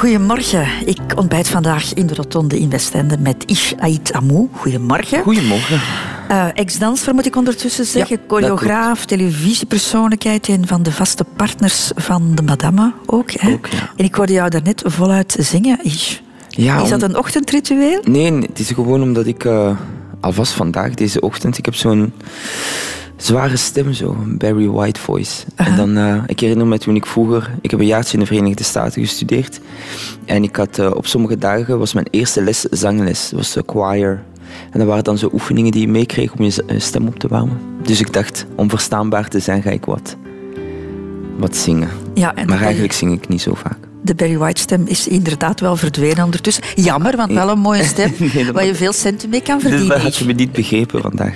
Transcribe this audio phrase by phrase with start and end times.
[0.00, 0.66] Goedemorgen.
[0.84, 4.48] Ik ontbijt vandaag in de rotonde in Westende met Ish Ait Amou.
[4.52, 5.22] Goedemorgen.
[5.22, 5.80] Goedemorgen.
[6.30, 8.16] Uh, Ex-danser moet ik ondertussen zeggen.
[8.16, 10.48] Ja, Choreograaf, televisiepersoonlijkheid.
[10.48, 13.30] Een van de vaste partners van de madame ook.
[13.30, 13.52] Hè?
[13.52, 13.90] ook ja.
[13.96, 16.18] En ik hoorde jou daarnet voluit zingen, Ish.
[16.48, 18.00] Ja, is dat een ochtendritueel?
[18.04, 19.76] Nee, het is gewoon omdat ik uh,
[20.20, 22.12] alvast vandaag, deze ochtend, ik heb zo'n
[23.24, 25.44] zware stem, zo, een Barry White voice.
[25.46, 25.66] Uh -huh.
[25.66, 28.26] En dan, uh, ik herinner me toen ik vroeger, ik heb een jaartje in de
[28.26, 29.60] Verenigde Staten gestudeerd.
[30.24, 34.22] En ik had uh, op sommige dagen, was mijn eerste les zangles, was de choir.
[34.70, 37.58] En dat waren dan zo oefeningen die je meekreeg om je stem op te warmen.
[37.82, 40.16] Dus ik dacht, om verstaanbaar te zijn, ga ik wat,
[41.36, 41.88] wat zingen.
[42.14, 43.89] Ja, maar eigenlijk zing ik niet zo vaak.
[44.10, 46.64] De Barry White stem is inderdaad wel verdwenen ondertussen.
[46.74, 49.88] Jammer, want wel een mooie stem nee, waar je veel centen mee kan verdienen.
[49.88, 51.34] Dus dat had je me niet begrepen vandaag.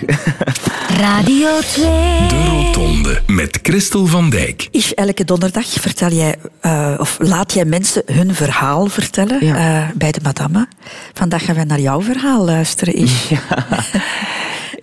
[1.07, 1.85] Radio 2.
[2.29, 4.69] De Rotonde met Christel van Dijk.
[4.71, 9.83] Is elke donderdag vertel jij, uh, of laat jij mensen hun verhaal vertellen ja.
[9.83, 10.69] uh, bij de madame.
[11.13, 13.31] Vandaag gaan we naar jouw verhaal luisteren, Ish.
[13.35, 13.67] Ja.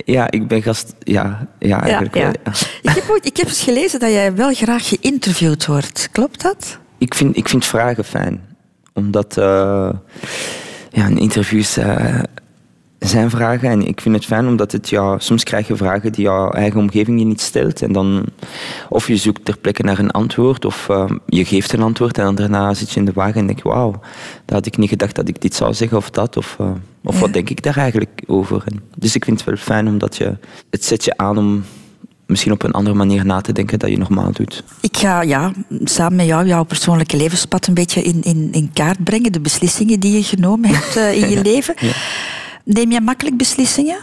[0.05, 0.93] Ja, ik ben gast.
[0.99, 2.33] Ja, ja eigenlijk ja, wel.
[2.81, 2.91] ja.
[2.91, 6.09] Ik, heb ik heb eens gelezen dat jij wel graag geïnterviewd wordt.
[6.11, 6.79] Klopt dat?
[7.01, 8.41] Ik vind, ik vind vragen fijn.
[8.93, 9.89] Omdat uh,
[10.91, 12.19] ja, een interview is, uh,
[12.99, 13.69] zijn vragen.
[13.69, 16.79] En ik vind het fijn omdat het, ja, soms krijg je vragen die jouw eigen
[16.79, 17.81] omgeving je niet stelt.
[17.81, 18.25] En dan,
[18.89, 22.17] of je zoekt ter plekke naar een antwoord, of uh, je geeft een antwoord.
[22.17, 23.91] En dan daarna zit je in de wagen en denk je, wauw,
[24.45, 26.37] dat had ik niet gedacht dat ik dit zou zeggen of dat.
[26.37, 26.57] Of,
[27.03, 27.19] of ja.
[27.19, 28.63] wat denk ik daar eigenlijk over?
[28.65, 30.37] En dus ik vind het wel fijn omdat je,
[30.69, 31.63] het zet je aan om
[32.31, 34.63] misschien op een andere manier na te denken dat je normaal doet.
[34.79, 35.51] Ik ga ja,
[35.83, 39.31] samen met jou jouw persoonlijke levenspad een beetje in, in, in kaart brengen.
[39.31, 41.73] De beslissingen die je genomen hebt uh, in je leven.
[41.77, 41.91] Ja.
[42.63, 43.97] Neem je makkelijk beslissingen?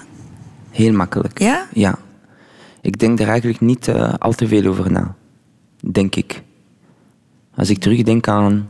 [0.70, 1.38] Heel makkelijk.
[1.38, 1.66] Ja?
[1.72, 1.98] Ja.
[2.80, 5.14] Ik denk daar eigenlijk niet uh, al te veel over na.
[5.92, 6.42] Denk ik.
[7.54, 8.68] Als ik terugdenk aan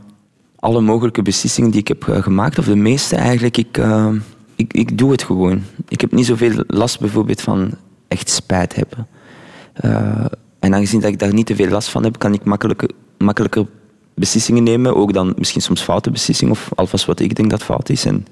[0.55, 4.13] alle mogelijke beslissingen die ik heb uh, gemaakt, of de meeste eigenlijk, ik, uh,
[4.55, 5.63] ik, ik doe het gewoon.
[5.87, 7.71] Ik heb niet zoveel last bijvoorbeeld van
[8.07, 9.07] echt spijt hebben.
[9.85, 10.25] Uh,
[10.59, 13.65] en aangezien dat ik daar niet te veel last van heb, kan ik makkelijker, makkelijker
[14.15, 14.95] beslissingen nemen.
[14.95, 18.05] Ook dan misschien soms foute beslissingen, of alvast wat ik denk dat fout is.
[18.05, 18.25] En,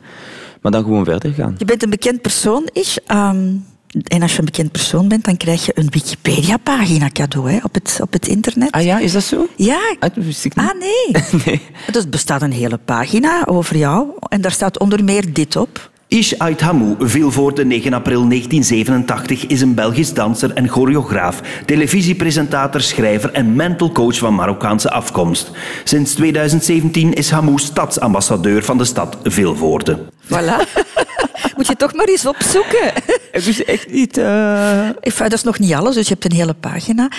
[0.62, 1.56] maar dan gewoon verder gaan.
[1.58, 3.00] Je bent een bekend persoon, is.
[3.12, 3.66] Um,
[4.04, 7.74] en als je een bekend persoon bent, dan krijg je een Wikipedia-pagina cadeau hè, op,
[7.74, 8.72] het, op het internet.
[8.72, 9.48] Ah ja, is dat zo?
[9.56, 9.96] Ja.
[10.00, 10.66] Ah, dat wist ik niet.
[10.66, 11.24] Ah nee.
[11.46, 11.62] nee.
[11.92, 14.08] Dus er bestaat een hele pagina over jou.
[14.30, 15.92] En daar staat onder meer dit op.
[16.10, 21.42] Ish Ait Hamou, veel voor de 9 april 1987, is een Belgisch danser en choreograaf,
[21.66, 25.52] televisiepresentator, schrijver en mental coach van Marokkaanse afkomst.
[25.84, 30.00] Sinds 2017 is Hamou stadsambassadeur van de stad Vilvoorde.
[30.26, 30.86] Voilà.
[31.56, 32.92] Moet je toch maar eens opzoeken.
[33.32, 34.18] Ik wist echt niet...
[34.18, 34.86] Uh...
[34.86, 37.10] Enfin, dat is nog niet alles, dus je hebt een hele pagina.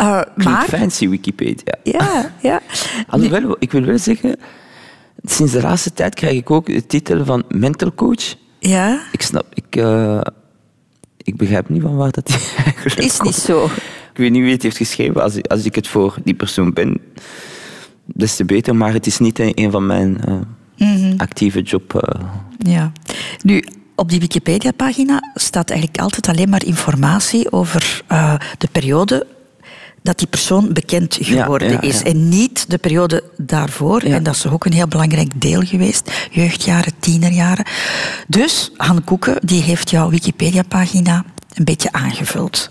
[0.00, 0.64] Uh, maar...
[0.68, 1.74] fancy Wikipedia.
[1.82, 2.60] Ja, ja.
[3.08, 4.36] Alhoewel, ik wil wel zeggen...
[5.24, 8.34] Sinds de laatste tijd krijg ik ook de titel van mental coach.
[8.58, 9.00] Ja?
[9.12, 9.46] Ik snap...
[9.54, 10.20] Ik, uh,
[11.16, 12.28] ik begrijp niet van waar dat
[12.64, 13.64] eigenlijk Is niet zo.
[14.12, 15.22] Ik weet niet wie het heeft geschreven.
[15.22, 17.00] Als ik, als ik het voor die persoon ben,
[18.04, 18.76] des te beter.
[18.76, 20.34] Maar het is niet een van mijn uh,
[20.76, 21.14] mm -hmm.
[21.16, 21.94] actieve job.
[21.94, 22.24] Uh.
[22.58, 22.92] Ja.
[23.42, 23.64] Nu,
[23.94, 28.02] op die Wikipedia-pagina staat eigenlijk altijd alleen maar informatie over
[28.58, 29.26] de periode
[30.08, 32.02] dat die persoon bekend geworden ja, ja, is.
[32.02, 34.00] En niet de periode daarvoor.
[34.00, 36.28] En dat is ook een heel belangrijk deel geweest.
[36.30, 37.64] Jeugdjaren, tienerjaren.
[38.26, 41.24] Dus Han Koeken die heeft jouw Wikipedia-pagina
[41.54, 42.70] een beetje aangevuld.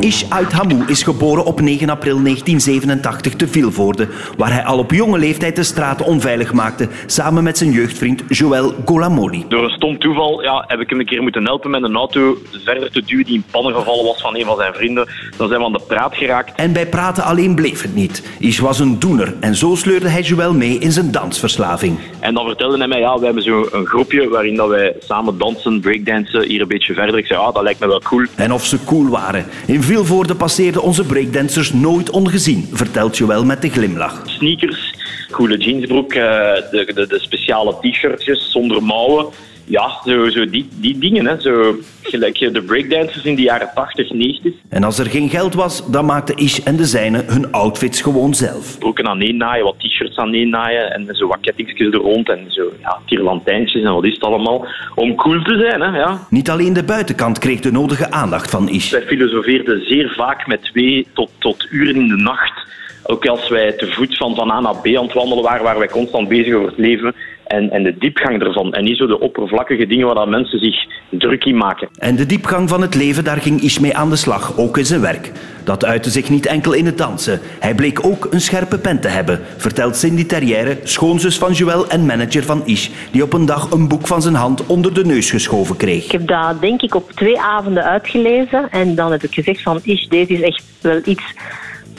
[0.00, 4.90] Ish Uit Hamou is geboren op 9 april 1987 te Vilvoorde, waar hij al op
[4.90, 9.44] jonge leeftijd de straten onveilig maakte, samen met zijn jeugdvriend Joël Golamoli.
[9.48, 12.38] Door een stom toeval ja, heb ik hem een keer moeten helpen met een auto
[12.64, 15.08] verder te duwen die in pannen gevallen was van een van zijn vrienden.
[15.36, 16.52] Dan zijn we aan de praat geraakt.
[16.56, 18.22] En bij praten alleen bleef het niet.
[18.38, 21.98] Ish was een doener en zo sleurde hij Joël mee in zijn dansverslaving.
[22.20, 25.38] En dan vertelde hij mij, ja, we hebben zo een groepje waarin dat wij samen
[25.38, 27.18] dansen, breakdansen, hier een beetje verder.
[27.18, 28.26] Ik zei, ja, dat lijkt me wel cool.
[28.34, 29.33] En of ze cool waren.
[29.66, 34.22] In Vilvoorde passeerden onze breakdancers nooit ongezien, vertelt Joël met de glimlach.
[34.24, 34.94] Sneakers,
[35.30, 39.26] coole jeansbroek, de, de, de speciale t-shirtjes zonder mouwen.
[39.64, 41.26] Ja, zo, zo die, die dingen.
[41.26, 41.40] Hè.
[41.40, 44.52] Zo, gelijk de breakdancers in de jaren 80, 90.
[44.68, 48.34] En als er geen geld was, dan maakten Ish en de zijne hun outfits gewoon
[48.34, 48.78] zelf.
[48.78, 52.28] Broeken aan één naaien, wat t-shirts aan één naaien en zo wat kettingjes er rond
[52.28, 54.66] en zo ja, tierlantijntjes en wat is het allemaal.
[54.94, 55.98] Om cool te zijn, hè.
[55.98, 56.26] Ja.
[56.30, 58.90] Niet alleen de buitenkant kreeg de nodige aandacht van Ish.
[58.90, 62.72] Wij filosofeerden zeer vaak met twee tot, tot uren in de nacht.
[63.06, 65.78] Ook als wij te voet van, van A naar B aan het wandelen waren, waren
[65.78, 67.14] wij constant bezig over het leven.
[67.46, 68.72] En, en de diepgang ervan.
[68.72, 71.88] En niet zo de oppervlakkige dingen waar dat mensen zich druk in maken.
[71.98, 74.86] En de diepgang van het leven, daar ging Ish mee aan de slag, ook in
[74.86, 75.32] zijn werk.
[75.64, 77.40] Dat uitte zich niet enkel in het dansen.
[77.60, 82.06] Hij bleek ook een scherpe pen te hebben, vertelt Cindy Terrière, schoonzus van Joël en
[82.06, 85.30] manager van Ish, die op een dag een boek van zijn hand onder de neus
[85.30, 86.04] geschoven kreeg.
[86.04, 89.80] Ik heb dat denk ik op twee avonden uitgelezen en dan heb ik gezegd van
[89.82, 91.34] Ish, deze is echt wel iets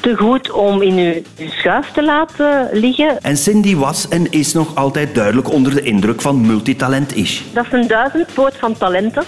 [0.06, 3.22] te goed om in uw schuif te laten liggen.
[3.22, 7.42] En Cindy was en is nog altijd duidelijk onder de indruk van multitalent Ish.
[7.54, 9.24] Dat is een duizendpoot van talenten.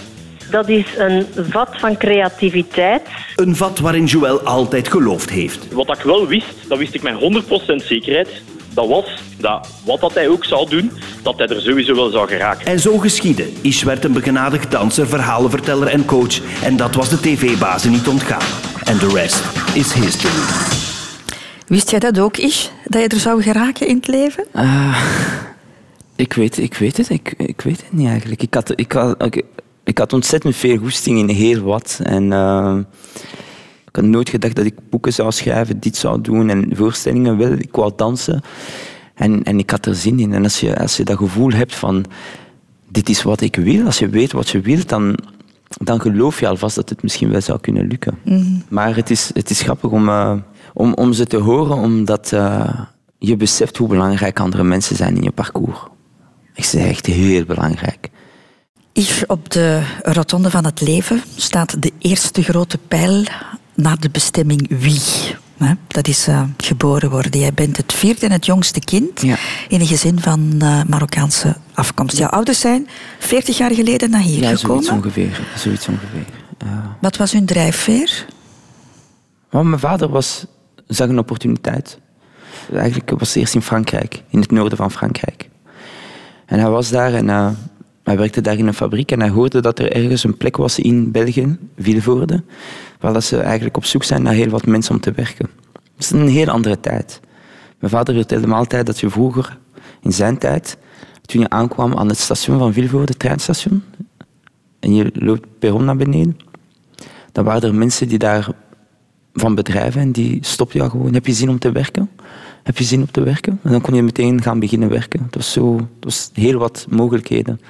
[0.50, 3.02] Dat is een vat van creativiteit.
[3.36, 5.72] Een vat waarin Joël altijd geloofd heeft.
[5.72, 7.14] Wat ik wel wist, dat wist ik met
[7.82, 8.42] 100% zekerheid,
[8.78, 9.04] dat was
[9.36, 10.90] dat wat dat hij ook zou doen,
[11.22, 12.66] dat hij er sowieso wel zou geraken.
[12.66, 13.48] En zo geschiedde.
[13.62, 16.62] Ish werd een begenadigd danser, verhalenverteller en coach.
[16.62, 18.46] En dat was de tv-bazen niet ontgaan.
[18.84, 19.42] En de rest
[19.74, 20.42] is history.
[21.66, 22.66] Wist jij dat ook, Ish?
[22.84, 24.44] Dat je er zou geraken in het leven?
[26.16, 28.42] Ik weet, ik weet het, ik, ik weet het niet eigenlijk.
[28.42, 29.42] Ik had, ik, had, ik,
[29.84, 32.00] ik had ontzettend veel goesting in heel wat.
[32.02, 32.76] En eh,
[33.88, 37.52] ik had nooit gedacht dat ik boeken zou schrijven, dit zou doen en voorstellingen wel.
[37.52, 38.42] Ik wou dansen.
[39.14, 40.32] En, en ik had er zin in.
[40.32, 42.04] En als je, als je dat gevoel hebt van,
[42.88, 45.18] dit is wat ik wil, als je weet wat je wilt, dan,
[45.68, 48.18] dan geloof je alvast dat het misschien wel zou kunnen lukken.
[48.68, 50.36] Maar het is, het is grappig om, eh,
[50.74, 52.80] om, om ze te horen, omdat eh,
[53.18, 55.78] je beseft hoe belangrijk andere mensen zijn in je parcours.
[56.54, 58.10] Ik zeg echt heel belangrijk.
[58.92, 63.24] Ish, op de rotonde van het leven staat de eerste grote pijl
[63.80, 65.00] naar de bestemming wie.
[65.56, 65.72] Hè?
[65.86, 67.40] Dat is eh, geboren worden.
[67.40, 69.36] Jij bent het vierde en het jongste kind Ja.
[69.68, 72.16] in een gezin van eh, Marokkaanse afkomst.
[72.18, 72.88] Jouw ouders zijn
[73.18, 74.84] 40 jaar geleden naar hier Ja, gekomen.
[74.84, 75.40] zoiets ongeveer.
[75.56, 76.24] Zoiets ongeveer.
[77.00, 78.26] Wat was hun drijfveer?
[79.50, 80.46] Mijn vader was,
[80.86, 81.98] zag een opportuniteit.
[82.72, 85.48] Eigenlijk was hij eerst in Frankrijk, in het noorden van Frankrijk.
[86.46, 87.56] En hij was daar en
[88.08, 90.78] hij werkte daar in een fabriek en hij hoorde dat er ergens een plek was
[90.78, 92.42] in België, Vilvoorde,
[93.00, 95.48] waar dat ze eigenlijk op zoek zijn naar heel wat mensen om te werken.
[95.72, 97.20] Het is een heel andere tijd.
[97.78, 99.58] Mijn vader vertelde me altijd dat je vroeger,
[100.02, 100.78] in zijn tijd,
[101.22, 103.82] toen je aankwam aan het station van Vilvoorde, het treinstation,
[104.80, 106.36] en je loopt perron naar beneden,
[107.32, 108.48] dan waren er mensen die daar
[109.32, 111.14] van bedrijven en die stopten jou gewoon.
[111.14, 112.10] Heb je zin om te werken?
[112.68, 113.60] Heb je zin om te werken?
[113.62, 115.22] En dan kon je meteen gaan beginnen werken.
[115.22, 117.60] Het was, zo, het was heel wat mogelijkheden.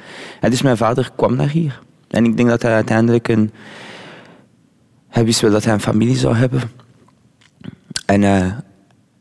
[0.41, 1.81] En dus mijn vader kwam naar hier.
[2.09, 3.51] En ik denk dat hij uiteindelijk een...
[5.09, 6.61] Hij wist wel dat hij een familie zou hebben.
[8.07, 8.53] En eh,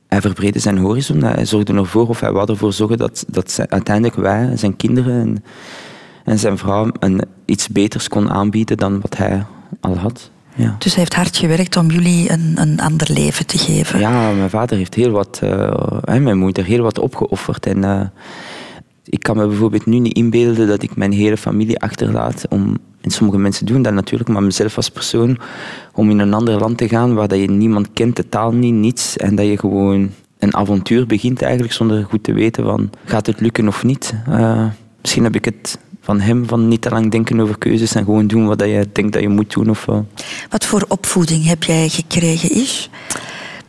[0.08, 1.24] hij verbreedde zijn horizon.
[1.24, 5.44] Hij zorgde ervoor, of hij wou ervoor zorgen dat, dat uiteindelijk wij, zijn kinderen en,
[6.24, 9.46] en zijn vrouw, een, iets beters kon aanbieden dan wat hij
[9.80, 10.32] al had.
[10.58, 10.76] Ja.
[10.80, 14.00] Dus hij heeft hard gewerkt om jullie een, een ander leven te geven.
[14.00, 17.66] Ja, mijn vader heeft heel wat, eh, en mijn moeder heel wat opgeofferd.
[17.66, 18.02] En eh,
[19.04, 23.12] ik kan me bijvoorbeeld nu niet inbeelden dat ik mijn hele familie achterlaat om, en
[23.12, 25.38] sommige mensen doen dat natuurlijk, maar mezelf als persoon,
[25.94, 28.74] om in een ander land te gaan waar dat je niemand kent, de taal niet,
[28.74, 33.26] niets, en dat je gewoon een avontuur begint eigenlijk zonder goed te weten van, gaat
[33.26, 34.14] het lukken of niet?
[34.28, 34.66] Eh,
[35.02, 38.28] misschien heb ik het van hem, van niet te lang denken over keuzes en gewoon
[38.28, 39.70] doen wat je denkt dat je moet doen.
[39.70, 39.86] Of,
[40.50, 42.88] Wat voor opvoeding heb jij gekregen, Ish?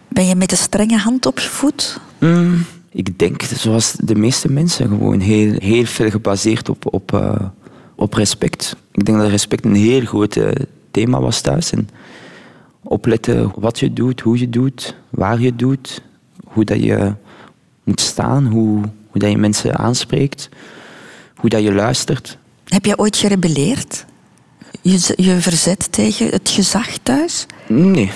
[0.08, 2.00] Ben je met een strenge hand opgevoed?
[2.18, 7.40] Mm, ik denk, zoals de meeste mensen, gewoon heel, heel veel gebaseerd op, op, eh,
[7.94, 8.76] op respect.
[8.92, 10.50] Ik denk dat respect een heel groot eh,
[10.90, 11.72] thema was thuis.
[11.72, 11.88] En
[12.82, 16.02] opletten wat je doet, hoe je doet, waar je doet,
[16.44, 17.12] hoe dat je
[17.84, 18.80] moet staan, hoe,
[19.10, 20.48] hoe dat je mensen aanspreekt,
[21.38, 22.38] hoe dat je luistert.
[22.64, 24.04] Heb jij ooit gerebelleerd?
[24.82, 27.46] Je, je verzet tegen het gezag thuis?
[27.66, 28.10] Nee.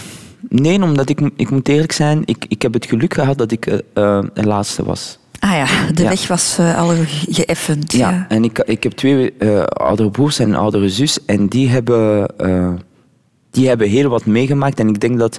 [0.48, 3.66] Nee, omdat ik, ik moet eerlijk zijn, ik, ik heb het geluk gehad dat ik
[3.66, 5.18] eh, eh, de laatste was.
[5.38, 6.08] Ah ja, de Ja.
[6.08, 7.92] weg was eh, al ge- geëffend.
[7.92, 8.26] Ja, Ja.
[8.28, 11.24] en ik, ik heb twee eh, oudere broers en een oudere zus.
[11.24, 12.72] En die hebben, eh,
[13.50, 14.78] die hebben heel wat meegemaakt.
[14.80, 15.38] En ik denk dat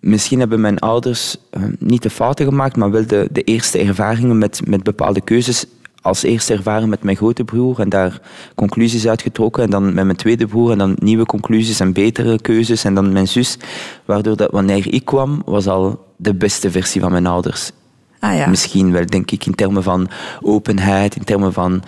[0.00, 4.38] misschien hebben mijn ouders eh, niet de fouten gemaakt, maar wel de, de eerste ervaringen
[4.38, 5.64] met, met bepaalde keuzes.
[6.02, 8.20] Als eerste ervaren met mijn grote broer en daar
[8.54, 9.62] conclusies uitgetrokken.
[9.62, 12.84] En dan met mijn tweede broer en dan nieuwe conclusies en betere keuzes.
[12.84, 13.56] En dan mijn zus.
[14.04, 17.70] Waardoor dat wanneer ik kwam, was al de beste versie van mijn ouders.
[18.18, 18.46] Ah ja.
[18.46, 20.08] Misschien wel, denk ik, in termen van
[20.40, 21.82] openheid, in termen van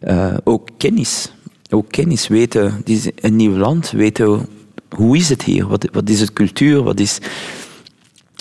[0.00, 1.32] eh, ook kennis.
[1.70, 2.84] Ook kennis, weten,
[3.14, 4.46] een nieuw land, weten
[4.96, 7.18] hoe is het hier, wat, wat is het cultuur, wat is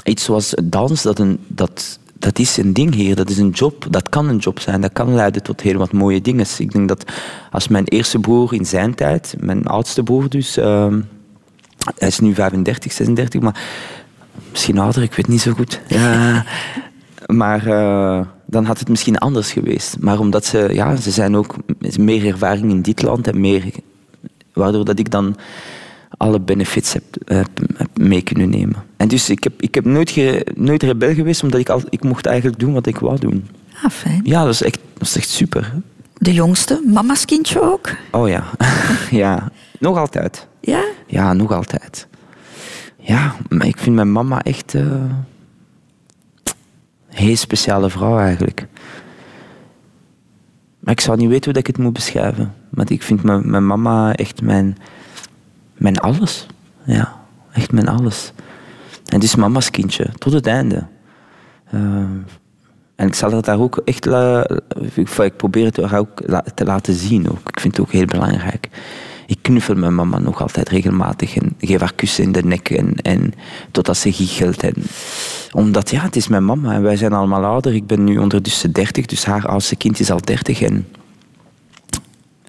[0.04, 3.86] iets zoals dans, dat, een, dat, dat is een ding hier, dat is een job,
[3.90, 6.46] dat kan een job zijn, dat kan leiden tot heel wat mooie dingen.
[6.58, 7.12] Ik denk dat
[7.52, 11.02] als mijn eerste broer in zijn tijd, mijn oudste broer dus, ehm,
[11.98, 13.62] hij is nu 35, 36, maar
[14.52, 15.82] misschien ouder, ik weet niet zo goed.
[15.88, 16.46] Ja,
[17.26, 19.96] maar eh, dan had het misschien anders geweest.
[20.00, 21.56] Maar omdat ze, ja, ze zijn ook
[21.98, 23.64] meer ervaring in dit land en meer,
[24.54, 25.36] waardoor dat ik dan
[26.18, 28.84] alle benefits heb, heb, heb mee kunnen nemen.
[28.98, 32.04] En dus ik heb, ik heb nooit, ge, nooit rebel geweest, omdat ik, al, ik
[32.04, 33.48] mocht eigenlijk doen wat ik wou doen.
[33.84, 34.22] Ah, fijn.
[34.24, 35.74] Ja, dat is echt, dat is echt super.
[36.18, 37.90] De jongste, mama's kindje ook?
[38.12, 38.44] Oh ja,
[39.12, 39.52] ja.
[39.80, 40.48] Nog altijd.
[40.60, 40.84] Ja?
[41.08, 42.08] Ja, nog altijd.
[43.00, 45.26] Ja, maar ik vind mijn mama echt eh, een
[47.10, 48.68] heel speciale vrouw eigenlijk.
[50.80, 52.54] Maar ik zou niet weten hoe ik het moet beschrijven.
[52.70, 54.78] Maar ik vind mijn, mijn mama echt mijn,
[55.78, 56.46] mijn alles.
[56.84, 57.16] Ja,
[57.54, 58.32] echt mijn alles.
[59.06, 60.88] En is mama's kindje, tot het einde.
[61.74, 61.82] Uh,
[62.96, 64.06] en ik zal dat daar ook echt...
[65.18, 66.22] Ik probeer het haar ook
[66.56, 67.30] te laten zien.
[67.30, 67.50] Ook.
[67.50, 68.70] Ik vind het ook heel belangrijk.
[69.26, 72.96] Ik knuffel mijn mama nog altijd regelmatig en geef haar kussen in de nek en,
[72.96, 73.34] en
[73.72, 74.64] totdat ze giechelt.
[74.64, 74.74] En,
[75.52, 77.74] omdat ja, het is mijn mama en wij zijn allemaal ouder.
[77.74, 80.62] Ik ben nu ondertussen 30, dus haar oudste kind is al 30.
[80.62, 80.88] En,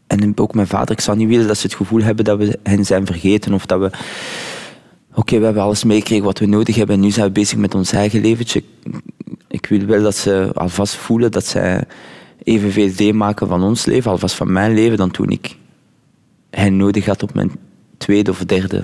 [0.08, 2.58] en ook mijn vader, ik zou niet willen dat ze het gevoel hebben dat we
[2.62, 3.90] hen zijn vergeten of dat we
[5.14, 7.74] oké, we hebben alles meegekregen wat we nodig hebben en nu zijn we bezig met
[7.74, 8.62] ons eigen leventje.
[9.48, 11.84] Ik wil wel dat ze alvast voelen dat zij
[12.42, 15.56] evenveel deel maken van ons leven, alvast van mijn leven, dan toen ik
[16.50, 17.50] hen nodig had op mijn
[17.96, 18.82] tweede of derde.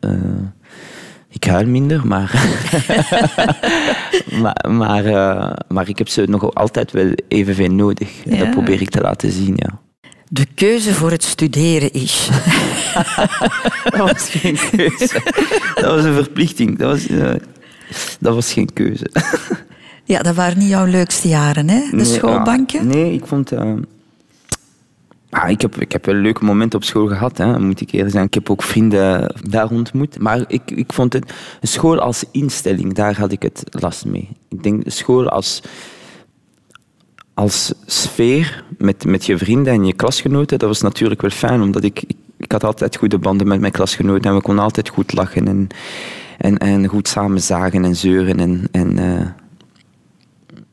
[0.00, 0.12] Uh,
[1.28, 2.32] ik huil minder, maar,
[4.42, 8.24] maar, maar, uh, maar, ik heb ze nog altijd wel evenveel nodig.
[8.24, 8.38] En ja.
[8.38, 9.80] dat probeer ik te laten zien, ja.
[10.28, 12.28] De keuze voor het studeren is.
[13.96, 15.20] dat was geen keuze.
[15.74, 16.78] Dat was een verplichting.
[16.78, 17.34] Dat was, uh,
[18.20, 19.10] dat was geen keuze.
[20.04, 21.80] ja, dat waren niet jouw leukste jaren, hè?
[21.90, 22.86] De nee, schoolbanken?
[22.86, 23.52] Nee, ik vond...
[23.52, 23.74] Uh,
[25.30, 28.12] ah, ik, heb, ik heb wel leuke momenten op school gehad, hè, moet ik eerlijk
[28.12, 28.26] zijn.
[28.26, 30.18] Ik heb ook vrienden daar ontmoet.
[30.18, 31.32] Maar ik, ik vond het...
[31.62, 34.28] School als instelling, daar had ik het last mee.
[34.48, 35.62] Ik denk, school als
[37.36, 41.84] als sfeer met, met je vrienden en je klasgenoten, dat was natuurlijk wel fijn, omdat
[41.84, 42.02] ik,
[42.36, 45.68] ik, had altijd goede banden met mijn klasgenoten en we konden altijd goed lachen en,
[46.38, 48.40] en, en goed samen zagen en zeuren.
[48.40, 49.26] En, en uh,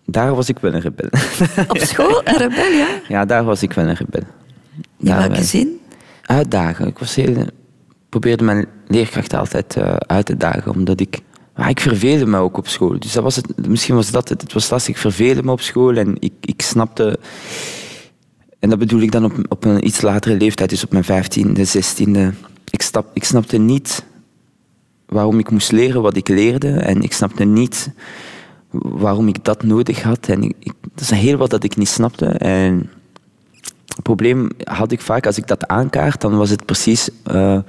[0.06, 1.10] daar was ik wel een rebel.
[1.68, 2.88] Op school een rebel, ja?
[3.08, 4.24] Ja, daar was ik wel een rebel.
[5.00, 5.80] In welke zin?
[6.22, 6.88] Uitdagen.
[6.88, 7.46] Ik was heel,
[8.10, 11.20] probeerde mijn leerkracht altijd uh, uit te dagen, omdat ik
[11.56, 13.00] maar ik verveelde me ook op school.
[13.00, 14.42] Dus dat was het, misschien was dat het.
[14.42, 14.96] Het was lastig.
[14.96, 17.20] Ik verveelde me op school en ik, ik snapte.
[18.60, 21.66] En dat bedoel ik dan op, op een iets latere leeftijd, dus op mijn vijftiende,
[21.66, 22.34] zestiende.
[22.70, 24.06] Ik, stap, ik snapte niet
[25.06, 26.70] waarom ik moest leren wat ik leerde.
[26.70, 27.92] En ik snapte niet
[28.82, 30.28] waarom ik dat nodig had.
[30.28, 32.26] En ik, dat is heel wat dat ik niet snapte.
[32.26, 32.90] En
[33.88, 37.10] het probleem had ik vaak, als ik dat aankaart, dan was het precies...
[37.32, 37.60] Uh,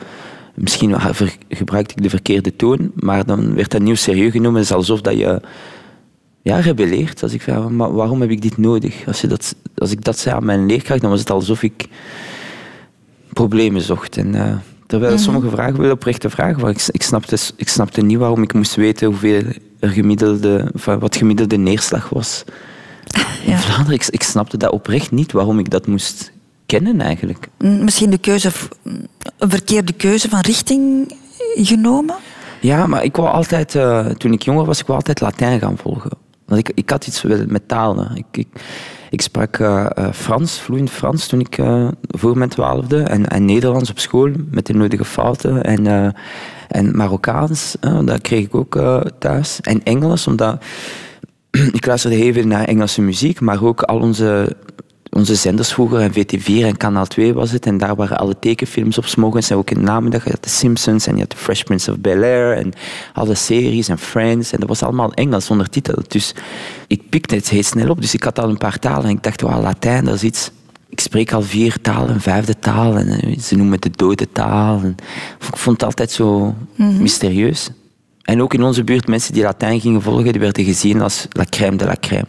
[0.54, 1.00] Misschien
[1.48, 4.60] gebruikte ik de verkeerde toon, maar dan werd dat nieuw serieus genomen.
[4.60, 5.40] Het is alsof dat je
[6.42, 7.22] ja, rebelleert.
[7.22, 9.06] Als ik vraag, maar waarom heb ik dit nodig?
[9.06, 11.88] Als, je dat, als ik dat zei aan mijn leerkracht, dan was het alsof ik
[13.32, 14.16] problemen zocht.
[14.16, 14.56] En, uh,
[14.86, 15.24] terwijl mm -hmm.
[15.24, 16.76] sommige vragen wel oprechte vragen waren.
[16.76, 19.42] Ik, ik, snapte, ik snapte niet waarom ik moest weten hoeveel
[19.80, 22.44] er gemiddelde, wat gemiddelde neerslag was.
[23.44, 23.58] In ja.
[23.58, 26.32] Vlaanderen, ik, ik snapte dat oprecht niet, waarom ik dat moest
[26.66, 27.48] kennen eigenlijk.
[27.58, 28.50] Misschien de keuze,
[29.38, 31.12] een verkeerde keuze van richting
[31.54, 32.14] genomen?
[32.60, 35.78] Ja, maar ik wou altijd, uh, toen ik jonger was, ik wou altijd Latijn gaan
[35.78, 36.10] volgen.
[36.46, 38.16] Want ik, ik had iets met talen.
[38.16, 38.48] Ik, ik,
[39.10, 41.58] ik sprak uh, uh, Frans, vloeiend Frans, toen ik
[42.08, 43.02] voor mijn twaalfde.
[43.02, 45.64] En, en Nederlands op school, met de nodige fouten.
[45.64, 46.14] En,
[46.68, 48.78] en Marokkaans, dat kreeg ik ook
[49.18, 49.60] thuis.
[49.60, 50.64] En Engels, omdat
[51.78, 54.56] ik luisterde heel veel naar Engelse muziek, maar ook al onze
[55.14, 57.66] onze zenders vroeger, en VT4 en Kanaal 2 was het.
[57.66, 60.24] En daar waren alle tekenfilms op s'morgens en ook in de namiddag.
[60.24, 62.72] Je had The Simpsons en je had The Fresh Prince of Bel-Air en
[63.12, 64.52] alle series en Friends.
[64.52, 66.02] En dat was allemaal Engels zonder titel.
[66.08, 66.34] Dus
[66.86, 68.00] ik pikte het heel snel op.
[68.00, 70.50] Dus ik had al een paar talen en ik dacht, wauw, Latijn, dat is iets...
[70.88, 72.96] Ik spreek al vier talen, een vijfde taal.
[72.96, 74.80] En eh, ze noemen het de dode taal.
[74.82, 74.96] En
[75.50, 77.02] ik vond het altijd zo mm -hmm.
[77.02, 77.70] mysterieus.
[78.22, 81.44] En ook in onze buurt, mensen die Latijn gingen volgen, die werden gezien als la
[81.50, 82.26] crème de la crème.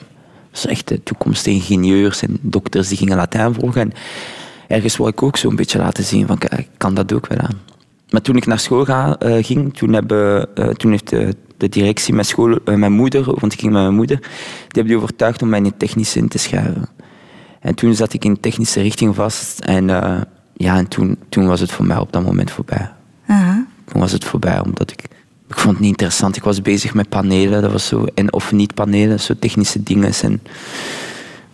[0.55, 3.81] Dus echt de toekomstige ingenieurs en dokters die gingen Latijn volgen.
[3.81, 3.91] En
[4.67, 7.59] ergens wou ik ook zo'n beetje laten zien van, ik kan dat ook wel aan.
[8.09, 11.69] Maar toen ik naar school ga, uh, ging, toen, hebben, uh, toen heeft de, de,
[11.69, 14.29] directie mijn school, uh, mijn moeder, want ik ging met mijn moeder, die
[14.67, 16.89] hebben die overtuigd om mij in technische in te schrijven.
[17.59, 19.85] En toen zat ik in technische richting vast en,
[20.53, 22.91] ja, en toen, toen was het voor mij op dat moment voorbij.
[23.25, 23.57] -huh.
[23.85, 25.03] Toen was het voorbij, omdat ik
[25.55, 26.35] ik vond het niet interessant.
[26.35, 30.13] Ik was bezig met panelen, dat was zo, en of niet panelen, zo technische dingen.
[30.21, 30.41] En,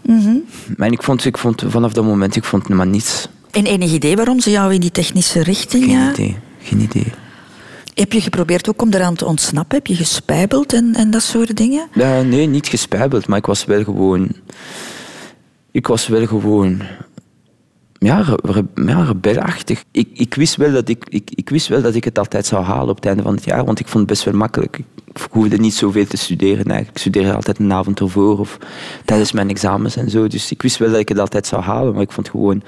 [0.02, 0.44] mm -hmm.
[0.78, 3.28] Maar ik vond, ik vond vanaf dat moment ik vond maar niets.
[3.52, 5.84] En enig idee waarom ze jou in die technische richting?
[5.84, 6.12] Geen ja?
[6.12, 7.08] idee, geen idee.
[7.94, 9.78] Heb je geprobeerd ook om eraan te ontsnappen?
[9.78, 11.88] Heb je gespijbeld en, en dat soort dingen?
[11.94, 14.30] Ja, nee, niet gespijbeld, maar ik was wel gewoon...
[15.72, 16.82] Ik was wel gewoon...
[18.04, 19.14] Ja, re, ja.
[19.92, 22.64] Ik, ik, wist wel dat ik, ik, ik wist wel dat ik het altijd zou
[22.64, 24.78] halen op het einde van het jaar, want ik vond het best wel makkelijk.
[24.78, 26.90] Ik hoefde niet zoveel te studeren eigenlijk.
[26.90, 28.58] Ik studeerde altijd een avond ervoor of
[29.06, 30.28] tijdens mijn examens en zo.
[30.28, 32.64] Dus ik wist wel dat ik het altijd zou halen, maar ik vond gewoon...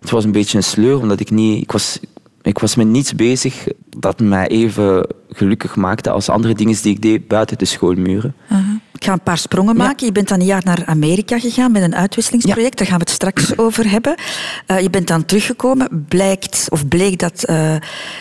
[0.00, 1.62] Het was een beetje een sleur, omdat ik niet...
[1.62, 2.00] Ik was,
[2.42, 3.66] ik was met niets bezig
[3.96, 8.34] dat mij even gelukkig maakte als andere dingen die ik deed buiten de schoolmuren.
[8.92, 10.06] Ik ga een paar sprongen maken.
[10.06, 12.78] Je bent dan een jaar naar Amerika gegaan met een uitwisselingsproject.
[12.78, 14.14] Daar gaan we het straks over hebben.
[14.66, 16.06] Eh, je bent dan teruggekomen.
[16.08, 17.74] Blijkt, of bleek dat eh,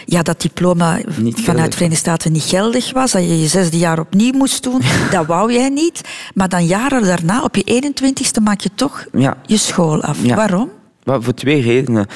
[0.05, 0.99] ja, dat diploma
[1.35, 3.11] vanuit de Verenigde Staten niet geldig was.
[3.11, 4.81] Dat je je zesde jaar opnieuw moest doen.
[5.11, 6.01] dat wou jij niet.
[6.33, 9.05] Maar dan jaren daarna, op je 21ste, maak je toch
[9.45, 10.21] je school af.
[10.23, 10.69] Waarom?
[11.03, 12.07] Maar voor twee redenen.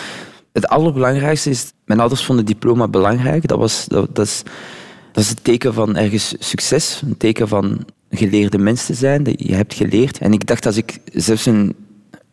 [0.53, 3.47] Het allerbelangrijkste is, mijn ouders vonden diploma belangrijk.
[3.47, 4.43] Dat, was, dat, dat, is,
[5.11, 9.23] dat is het teken van ergens succes, een teken van geleerde mens te zijn.
[9.23, 10.17] Dat je hebt geleerd.
[10.17, 11.75] En ik dacht, als ik zelfs een,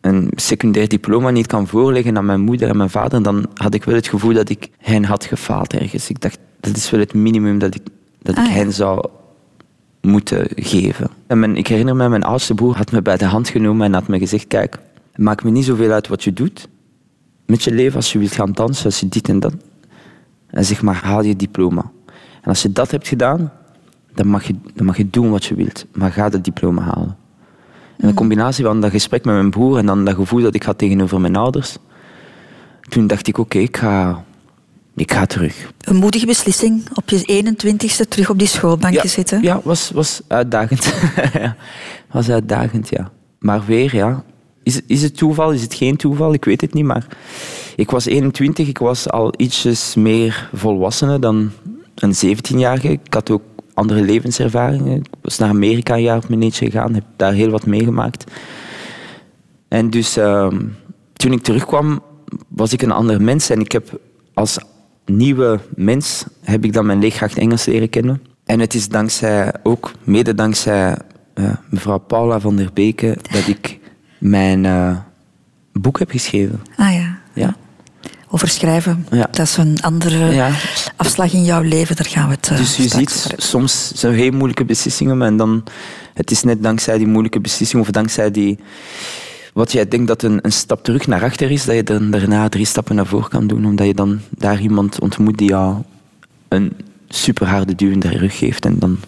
[0.01, 3.83] een secundair diploma niet kan voorleggen aan mijn moeder en mijn vader, dan had ik
[3.83, 6.09] wel het gevoel dat ik hen had gefaald ergens.
[6.09, 7.81] Ik dacht, dat is wel het minimum dat ik,
[8.21, 8.55] dat Ah, ik ja.
[8.55, 9.07] hen zou
[10.01, 11.09] moeten geven.
[11.27, 13.93] En mijn, ik herinner me, mijn oudste broer had me bij de hand genomen en
[13.93, 14.77] had me gezegd, kijk,
[15.15, 16.67] maakt me niet zoveel uit wat je doet
[17.51, 19.53] met je leven, als je wilt gaan dansen, als je dit en dat.
[20.47, 21.91] En zeg maar, haal je diploma.
[22.41, 23.51] En als je dat hebt gedaan,
[24.13, 25.85] dan mag je, dan mag je doen wat je wilt.
[25.93, 27.17] Maar ga dat diploma halen.
[27.97, 30.63] En de combinatie van dat gesprek met mijn broer en dan dat gevoel dat ik
[30.63, 31.77] had tegenover mijn ouders,
[32.89, 34.23] toen dacht ik, oké, ik, ga,
[34.95, 35.71] ik ga terug.
[35.81, 39.41] Een moedige beslissing op je 21ste terug op die schoolbankje zitten.
[39.41, 40.93] Ja, was, was uitdagend.
[42.11, 43.11] was uitdagend, ja.
[43.39, 44.23] Maar weer, ja.
[44.63, 45.51] Is, is het toeval?
[45.51, 46.33] Is het geen toeval?
[46.33, 47.07] Ik weet het niet, maar
[47.75, 51.51] ik was 21, ik was al ietsjes meer volwassene dan
[51.95, 52.89] een 17-jarige.
[52.89, 53.41] Ik had ook
[53.73, 54.97] andere levenservaringen.
[54.97, 58.31] Ik was naar Amerika een jaar of mijn eentje gegaan, heb daar heel wat meegemaakt.
[59.67, 60.65] En dus ehm,
[61.13, 62.01] toen ik terugkwam,
[62.47, 63.49] was ik een ander mens.
[63.49, 63.99] En ik heb
[64.33, 64.57] als
[65.05, 68.21] nieuwe mens heb ik dan mijn leerkracht Engels leren kennen.
[68.45, 70.97] En het is dankzij, ook mede dankzij
[71.33, 73.79] eh, mevrouw Paula van der Beke, dat ik
[74.21, 74.97] mijn eh,
[75.73, 76.61] boek heb geschreven.
[76.75, 77.17] Ah ja.
[77.33, 77.55] Ja.
[78.27, 79.05] Over schrijven.
[79.11, 79.27] Ja.
[79.31, 80.51] Dat is een andere Ja.
[80.95, 81.95] afslag in jouw leven.
[81.95, 85.35] Daar gaan we het eh, Dus je ziet, over soms zijn heel moeilijke beslissingen, maar
[85.35, 85.63] dan,
[86.13, 88.59] het is net dankzij die moeilijke beslissing of dankzij die,
[89.53, 92.49] wat jij denkt dat een, een stap terug naar achter is, dat je dan daarna
[92.49, 95.75] drie stappen naar voren kan doen, omdat je dan daar iemand ontmoet die jou
[96.47, 96.73] een
[97.09, 98.99] super harde duw in de rug geeft en dan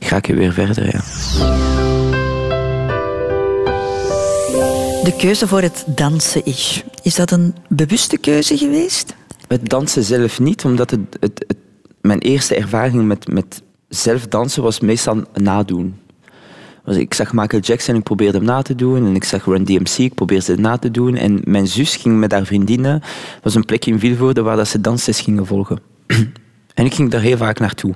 [0.00, 0.86] ga ik je weer verder.
[0.86, 2.03] Ja.
[5.04, 6.84] De keuze voor het dansen is.
[7.02, 9.14] Is dat een bewuste keuze geweest?
[9.48, 11.46] Het dansen zelf niet, omdat het, het,
[12.00, 15.96] mijn eerste ervaring met, met zelf dansen was meestal nadoen.
[16.84, 19.06] Dus ik zag Michael Jackson, ik probeerde hem na te doen.
[19.06, 21.16] En ik zag Run DMC, ik probeerde het na te doen.
[21.16, 23.02] En mijn zus ging met haar vriendinnen.
[23.42, 25.80] Was een plekje in Vilvoorde waar dat ze dansles gingen volgen.
[26.74, 27.94] en ik ging daar heel vaak naartoe.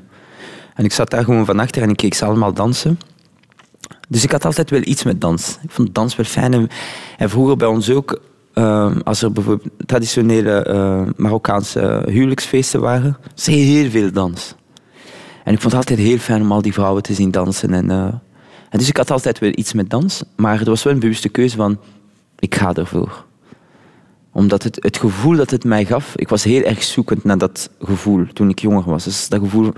[0.75, 2.99] En ik zat daar gewoon van achter en ik keek ze allemaal dansen.
[4.09, 5.59] Dus ik had altijd wel iets met dans.
[5.63, 6.69] Ik vond dans wel fijn.
[7.19, 8.21] En, vroeger bij ons ook,
[8.53, 14.55] eh, als er bijvoorbeeld traditionele eh, Marokkaanse huwelijksfeesten waren, was heel veel dans.
[15.45, 17.73] En ik vond het altijd heel fijn om al die vrouwen te zien dansen.
[17.75, 18.05] En, eh,
[18.71, 21.29] en dus ik had altijd wel iets met dans, maar er was wel een bewuste
[21.29, 21.79] keuze van,
[22.39, 23.27] ik ga ervoor.
[24.33, 27.71] Omdat het, het gevoel dat het mij gaf, ik was heel erg zoekend naar dat
[27.81, 29.05] gevoel toen ik jonger was.
[29.05, 29.73] Dus dat gevoel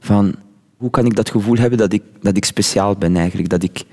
[0.00, 0.34] van,
[0.76, 3.84] hoe kan ik dat gevoel hebben dat ik, dat ik speciaal ben eigenlijk, dat ik,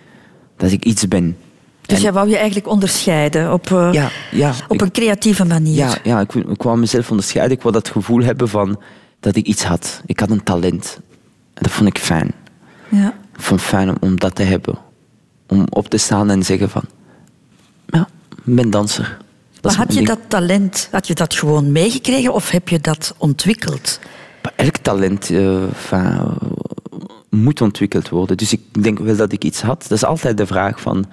[0.57, 1.37] dat ik iets ben.
[1.81, 5.75] Dus En- jij wou je eigenlijk onderscheiden op, eh, ja, ja, op een creatieve manier.
[5.75, 7.57] ja, ja ik, ik wou mezelf onderscheiden.
[7.57, 8.81] Ik wou dat gevoel hebben van
[9.19, 10.01] dat ik iets had.
[10.05, 10.99] Ik had een talent.
[11.53, 12.31] En dat vond ik fijn.
[12.89, 13.07] Ja.
[13.07, 14.77] Ik vond het fijn om, om dat te hebben.
[15.47, 16.83] Om op te staan en zeggen van...
[17.85, 18.07] Ja,
[18.45, 19.17] ik ben danser.
[19.61, 23.15] Dat Maar had je dat talent, had je dat gewoon meegekregen of heb je dat
[23.17, 23.99] ontwikkeld?
[24.55, 26.19] Elk talent eh, enfin,
[27.31, 28.37] moet ontwikkeld worden.
[28.37, 29.81] Dus ik denk wel dat ik iets had.
[29.81, 31.05] Dat is altijd de vraag van...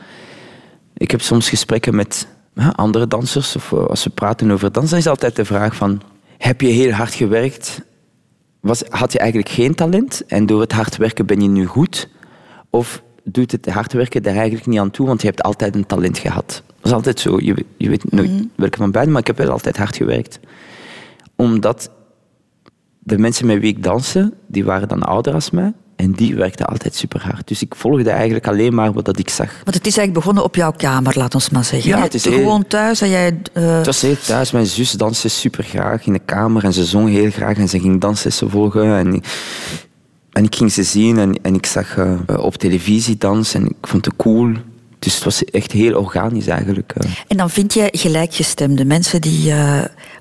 [0.96, 4.90] Ik heb soms gesprekken met ja, andere dansers, of eh, als we praten over dans,
[4.90, 6.00] dan is altijd de vraag van...
[6.38, 7.82] Heb je heel hard gewerkt?
[8.60, 12.08] Was, had je eigenlijk geen talent en door het hard werken ben je nu goed?
[12.70, 15.86] Of doet het hard werken daar eigenlijk niet aan toe, want je hebt altijd een
[15.86, 16.62] talent gehad?
[16.66, 17.38] Dat is altijd zo.
[17.40, 20.40] Je, weet- je weet nooit welke van beiden, maar ik heb wel altijd hard gewerkt.
[21.36, 21.90] Omdat
[22.98, 25.72] de mensen met wie ik danste, die waren dan ouder als mij.
[25.98, 27.48] En die werkte altijd super hard.
[27.48, 29.50] Dus ik volgde eigenlijk alleen maar wat dat ik zag.
[29.64, 31.90] Want het is eigenlijk begonnen op jouw kamer, laat ons maar zeggen.
[31.90, 33.38] Ja, het is heel- Gewoon thuis en jij...
[33.52, 34.50] eh, Het was heel thuis.
[34.50, 37.80] Mijn zus danste super graag in de kamer en ze zong heel graag en ze
[37.80, 38.96] ging danslessen volgen.
[38.96, 39.22] En,
[40.32, 43.86] en ik ging ze zien en, en ik zag eh, op televisie dansen en ik
[43.88, 44.52] vond het cool.
[44.98, 46.92] Dus het was echt heel organisch eigenlijk.
[46.96, 47.10] eh.
[47.28, 49.54] En dan vind je gelijkgestemde mensen die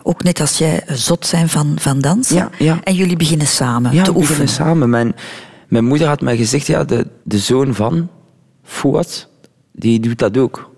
[0.04, 2.36] ook net als jij zot zijn van, van dansen.
[2.36, 2.80] Ja, ja.
[2.84, 4.28] En jullie beginnen samen Ja, te oefenen.
[4.46, 4.90] beginnen samen.
[4.90, 5.16] Mijn,
[5.68, 8.10] mijn moeder had mij gezegd, ja, de, de zoon van
[8.64, 9.28] Fouad,
[9.72, 10.70] die doet dat ook.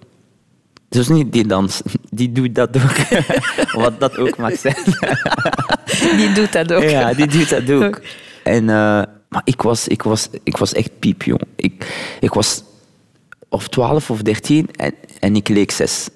[0.89, 2.97] Dus niet die dans, die doet dat ook.
[3.83, 4.75] Wat dat ook mag zijn.
[6.17, 6.83] Die doet dat ook.
[6.83, 8.01] Ja, die doet dat ook.
[8.43, 11.41] En, eh, maar ik was, ik, was, ik was echt piepjong.
[11.55, 12.63] Ik, ik was
[13.49, 16.09] of 12 of 13 en, en ik leek 6.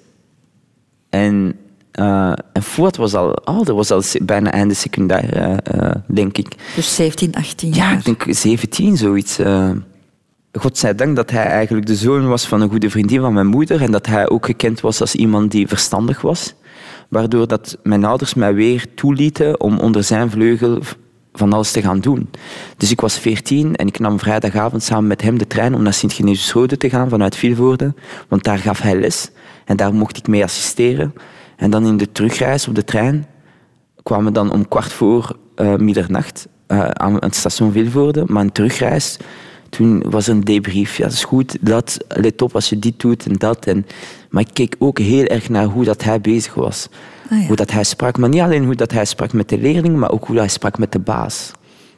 [1.10, 1.58] En,
[1.94, 6.54] eh en Fouad was al, oh, dat was al bijna einde secundair, eh, denk ik.
[6.74, 7.92] Dus 17, 18 Ja, jaar.
[7.92, 9.38] ik denk 17, zoiets.
[10.52, 13.90] Godzijdank dat hij eigenlijk de zoon was van een goede vriendin van mijn moeder en
[13.90, 16.54] dat hij ook gekend was als iemand die verstandig was.
[17.08, 20.78] Waardoor dat mijn ouders mij weer toelieten om onder zijn vleugel
[21.32, 22.30] van alles te gaan doen.
[22.76, 25.92] Dus ik was 14 en ik nam vrijdagavond samen met hem de trein om naar
[25.94, 27.94] Sint-Genesius-Rode te gaan vanuit Vilvoorde,
[28.28, 29.30] want daar gaf hij les
[29.64, 31.14] en daar mocht ik mee assisteren.
[31.56, 33.26] En dan in de terugreis op de trein
[34.02, 38.24] kwamen we dan om kwart voor eh, middernacht eh, aan het station Vilvoorde.
[38.26, 39.16] Maar een terugreis,
[39.68, 40.96] toen was een debrief.
[40.96, 43.66] Ja, dat is goed, dat, let op als je dit doet en dat.
[43.66, 43.86] En,
[44.30, 46.88] maar ik keek ook heel erg naar hoe dat hij bezig was.
[47.30, 47.46] Ah, ja.
[47.46, 50.10] Hoe dat hij sprak, maar niet alleen hoe dat hij sprak met de leerlingen, maar
[50.10, 51.50] ook hoe hij sprak met de baas.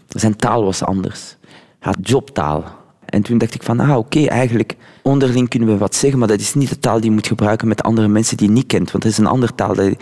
[0.09, 1.37] Zijn taal was anders.
[1.79, 2.85] Hij had jobtaal.
[3.07, 6.41] En toen dacht ik van, ah oké, eigenlijk onderling kunnen we wat zeggen, maar dat
[6.41, 8.91] is niet de taal die je moet gebruiken met andere mensen die je niet kent.
[8.91, 9.75] Want dat is een andere taal.
[9.75, 9.95] Dat,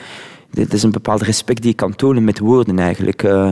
[0.51, 3.49] dat is een bepaald respect die je kan tonen met woorden eigenlijk, eh,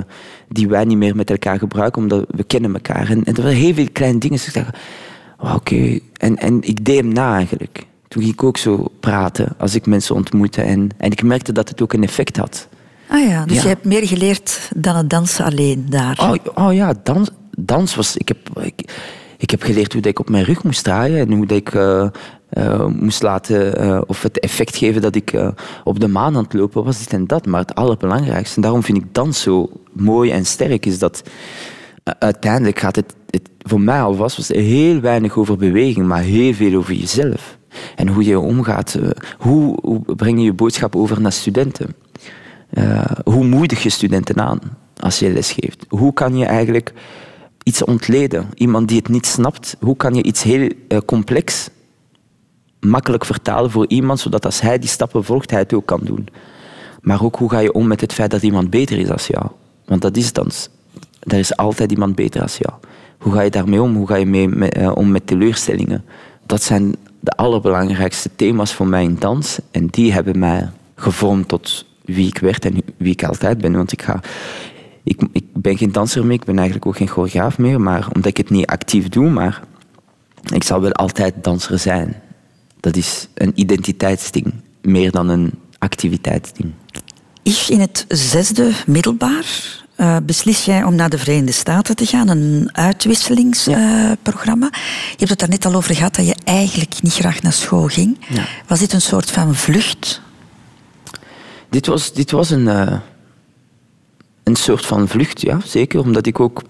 [0.48, 3.10] die wij niet meer met elkaar gebruiken, omdat we kennen elkaar.
[3.10, 4.36] En, en er waren heel veel kleine dingen.
[4.36, 4.76] Dus ik dacht,
[5.38, 5.98] oh, oké.
[6.16, 7.86] En, en ik deed hem na eigenlijk.
[8.08, 10.62] Toen ging ik ook zo praten als ik mensen ontmoette.
[10.62, 12.68] En, en ik merkte dat het ook een effect had.
[13.08, 13.62] Ah ja, dus Ja.
[13.62, 16.18] je hebt meer geleerd dan het dansen alleen daar.
[16.20, 18.16] Oh, oh ja, dans, dans was...
[18.16, 18.92] Ik heb, ik,
[19.42, 22.06] ik heb geleerd hoe dat ik op mijn rug moest draaien en hoe ik eh,
[22.48, 23.76] eh, moest laten...
[23.78, 25.52] eh, of het effect geven dat ik
[25.84, 27.46] op de maan aan het lopen was, dit en dat.
[27.46, 31.22] Maar het allerbelangrijkste, en daarom vind ik dans zo mooi en sterk, is dat
[32.18, 33.14] uiteindelijk gaat het.
[33.58, 37.58] Voor mij alvast was heel weinig over beweging, maar heel veel over jezelf.
[37.96, 38.98] En hoe je omgaat.
[39.38, 41.94] hoe, hoe breng je je boodschap over naar studenten?
[43.24, 44.60] Hoe moedig je studenten aan
[45.00, 45.86] als je les geeft?
[45.88, 46.92] Hoe kan je eigenlijk
[47.62, 48.48] iets ontleden?
[48.54, 51.68] Iemand die het niet snapt, hoe kan je iets heel eh, complex
[52.80, 56.28] makkelijk vertalen voor iemand, zodat als hij die stappen volgt, hij het ook kan doen?
[57.00, 59.46] Maar ook hoe ga je om met het feit dat iemand beter is als jou?
[59.84, 60.68] Want dat is dans.
[61.20, 62.74] Er is altijd iemand beter als jou.
[63.18, 63.96] Hoe ga je daarmee om?
[63.96, 66.04] Hoe ga je mee, eh, om met teleurstellingen?
[66.46, 69.58] Dat zijn de allerbelangrijkste thema's voor mij in dans.
[69.70, 73.72] En die hebben mij gevormd tot wie ik werd en wie ik altijd ben.
[73.72, 74.20] Want ik, ga,
[75.04, 77.80] ik, ik ben geen danser meer, ik ben eigenlijk ook geen choreograaf meer.
[77.80, 79.62] Maar omdat ik het niet actief doe, maar
[80.54, 82.22] ik zal wel altijd danser zijn.
[82.80, 86.72] Dat is een identiteitsding, meer dan een activiteitsding.
[87.42, 92.28] Yves, in het zesde middelbaar eh, beslis jij om naar de Verenigde Staten te gaan,
[92.28, 94.68] een uitwisselingsprogramma.
[95.10, 97.86] je hebt het daar net al over gehad dat je eigenlijk niet graag naar school
[97.86, 98.18] ging.
[98.28, 98.44] Ja.
[98.66, 100.20] Was dit een soort van vlucht?
[101.70, 102.98] Dit was, dit was een, eh,
[104.42, 106.00] een soort van vlucht, ja, zeker.
[106.00, 106.62] Omdat ik ook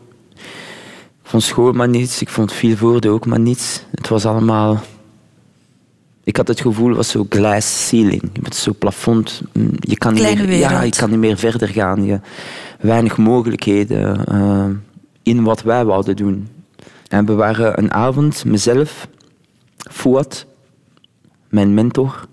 [1.22, 3.84] van school maar niets, ik vond veel woorden ook maar niets.
[3.90, 4.80] Het was allemaal...
[6.24, 8.22] Ik had het gevoel, het was zo glass ceiling.
[8.42, 9.42] Het zo plafond.
[9.52, 12.04] Mm, Je kan, niet ja, je kan niet meer verder gaan.
[12.04, 12.20] Je,
[12.82, 14.66] weinig mogelijkheden eh,
[15.22, 16.48] in wat wij wouden doen.
[17.08, 19.08] En we waren een avond, mezelf,
[19.76, 20.46] Fouad,
[21.48, 22.26] mijn mentor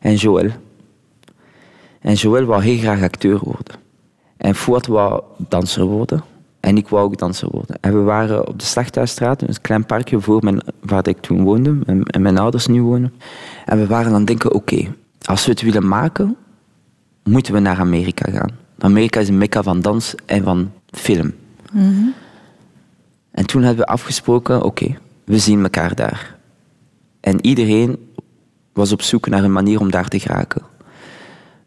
[0.00, 0.50] en Joël.
[2.00, 3.74] En Joël wou heel graag acteur worden.
[4.40, 6.24] En Fouad wou danser worden.
[6.60, 7.76] En ik wou ook danser worden.
[7.80, 11.78] En we waren op de Slachthuisstraat, een klein parkje voor mijn, waar ik toen woonde
[12.06, 13.12] en, mijn ouders nu wonen.
[13.64, 16.36] En we waren aan het denken, oké, als we het willen maken,
[17.22, 18.50] moeten we naar Amerika gaan.
[18.78, 21.32] Amerika is een mekka van dans en van film.
[23.30, 26.36] En toen hebben we afgesproken, oké, we zien elkaar daar.
[27.20, 28.12] En iedereen
[28.72, 30.62] was op zoek naar een manier om daar te geraken.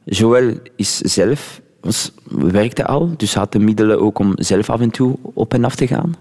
[0.03, 4.91] Joël is zelf, was, werkte al, dus had de middelen ook om zelf af en
[4.91, 6.15] toe op en af te gaan.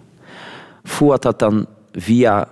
[0.83, 2.49] Fouad had dan via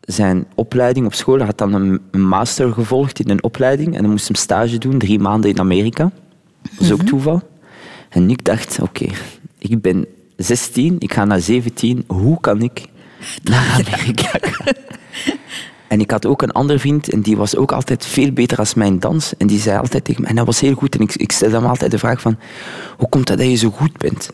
[0.00, 4.26] zijn opleiding op school had dan een, master gevolgd in een opleiding en dan moest
[4.26, 6.10] hem stage doen, drie maanden in Amerika.
[6.62, 7.42] Dat is ook toeval.
[8.08, 9.06] En ik dacht, oké,
[9.58, 12.04] ik ben 16, ik ga naar 17.
[12.06, 12.82] Hoe kan ik
[13.42, 14.74] naar Amerika gaan?
[15.88, 18.74] En ik had ook een andere vriend en die was ook altijd veel beter als
[18.74, 19.36] mijn dans.
[19.36, 20.94] En die zei altijd tegen me, en dat was heel goed.
[20.94, 22.38] En ik, ik stelde hem altijd de vraag van,
[22.96, 24.30] hoe komt dat dat je zo goed bent?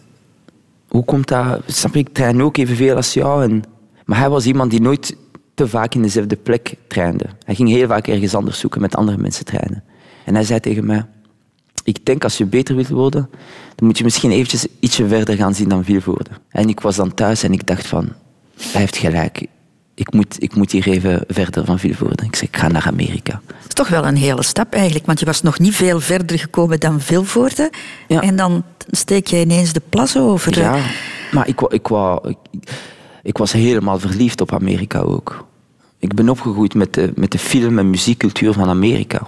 [0.89, 1.63] Hoe komt dat?
[1.67, 3.45] Snap ik train ook evenveel als jou.
[3.45, 3.63] En,
[4.05, 5.17] maar hij was iemand die nooit
[5.55, 7.25] te vaak in dezelfde plek trainde.
[7.45, 9.85] Hij ging heel vaak ergens anders zoeken, met andere mensen trainen.
[10.25, 11.07] En hij zei tegen mij,
[11.85, 13.29] ik denk als je beter wilt worden,
[13.75, 16.31] dan moet je misschien eventjes ietsje verder gaan zien dan Vilvoorde.
[16.49, 18.13] En ik was dan thuis en ik dacht van,
[18.57, 19.47] hij heeft gelijk.
[19.95, 22.25] Ik moet, ik moet hier even verder van Vilvoorde.
[22.25, 23.41] Ik zeg, ik ga naar Amerika.
[23.47, 26.39] Dat is toch wel een hele stap eigenlijk, want je was nog niet veel verder
[26.39, 27.73] gekomen dan Vilvoorde.
[28.09, 28.21] Ja.
[28.21, 30.59] En dan steek je ineens de plas over.
[30.59, 30.79] Ja,
[31.33, 31.89] maar ik, ik,
[32.23, 32.37] ik,
[33.23, 35.47] ik was helemaal verliefd op Amerika ook.
[35.99, 39.23] Ik ben opgegroeid met de, met de film- en muziekcultuur van Amerika.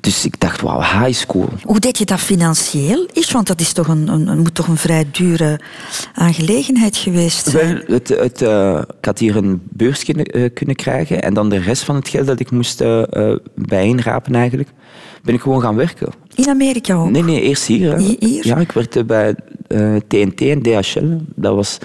[0.00, 1.48] Dus ik dacht, wauw, high school.
[1.64, 3.06] Hoe deed je dat financieel?
[3.12, 5.60] Is, want dat is toch een, een, moet toch een vrij dure
[6.14, 7.74] aangelegenheid geweest zijn?
[7.86, 11.48] Wel, het, het, eh, ik had hier een beurs kunnen, eh, kunnen krijgen en dan
[11.48, 12.82] de rest van het geld dat ik moest
[13.54, 14.68] bijeenrapen eigenlijk,
[15.22, 16.12] ben ik gewoon gaan werken.
[16.34, 17.10] In Amerika ook?
[17.10, 17.92] Nee, nee, eerst hier.
[17.92, 17.98] hè.
[17.98, 18.46] Hi- hier?
[18.46, 19.34] Ja, ik werkte bij
[20.08, 21.16] TNT en DHL.
[21.34, 21.78] Dat was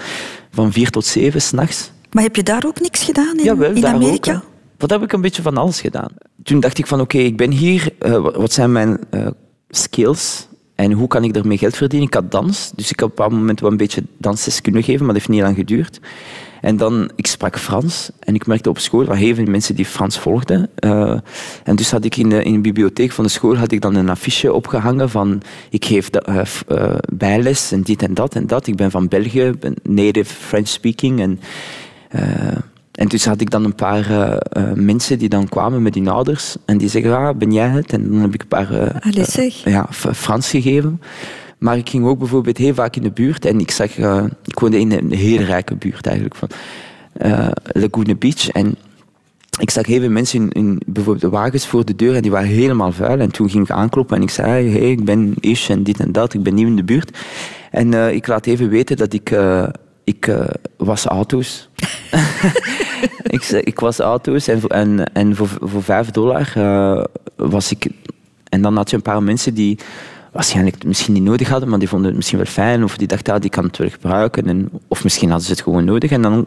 [0.50, 1.90] van vier tot zeven s'nachts.
[2.12, 4.34] Maar heb je daar ook niks gedaan in, Jawel, in daar Amerika?
[4.34, 4.52] ook.
[4.84, 6.10] Wat heb ik een beetje van alles gedaan.
[6.42, 7.92] Toen dacht ik van oké, ik ben hier.
[7.98, 9.26] eh, wat zijn mijn eh,
[9.68, 10.48] skills?
[10.74, 12.08] En hoe kan ik ermee geld verdienen?
[12.08, 14.82] Ik had dans, dus ik heb op een bepaald moment wel een beetje dansles kunnen
[14.82, 16.00] geven, maar dat heeft niet lang geduurd.
[16.60, 19.84] En dan, ik sprak Frans en ik merkte op school van heel veel mensen die
[19.84, 20.70] Frans volgden.
[20.74, 21.18] Eh,
[21.64, 23.94] en dus had ik in de, in de bibliotheek van de school had ik dan
[23.94, 26.10] een affiche opgehangen van ik geef
[27.12, 28.66] bijles en dit en dat en dat.
[28.66, 31.40] Ik ben van België, ben native French speaking en...
[32.94, 36.08] en dus had ik dan een paar eh, eh, mensen die dan kwamen met hun
[36.08, 37.92] ouders en die zeggen, ah, ben jij het?
[37.92, 41.00] En dan heb ik een paar eh, Allee, ja, Frans gegeven.
[41.58, 43.96] Maar ik ging ook bijvoorbeeld heel vaak in de buurt en ik zag,
[44.44, 46.48] ik woonde in een hele rijke buurt eigenlijk van
[47.72, 48.48] Laguna Beach.
[48.48, 48.76] En
[49.60, 52.30] ik zag heel veel mensen in, in bijvoorbeeld de wagens voor de deur en die
[52.30, 53.18] waren helemaal vuil.
[53.18, 56.12] En toen ging ik aankloppen en ik zei, hey, ik ben Ish en dit en
[56.12, 57.18] dat, ik ben nieuw in de buurt.
[57.70, 59.36] En ik laat even weten dat ik,
[60.04, 60.36] ik
[60.76, 61.68] was auto's.
[63.22, 67.04] ik, ik was auto's en, en, en voor, voor vijf dollar eh,
[67.36, 67.88] was ik...
[68.48, 69.78] En dan had je een paar mensen die
[70.32, 72.84] waarschijnlijk misschien niet nodig hadden, maar die vonden het misschien wel fijn.
[72.84, 74.46] Of die dachten, ah, die kan het wel gebruiken.
[74.46, 76.10] En, of misschien hadden ze het gewoon nodig.
[76.10, 76.46] En dan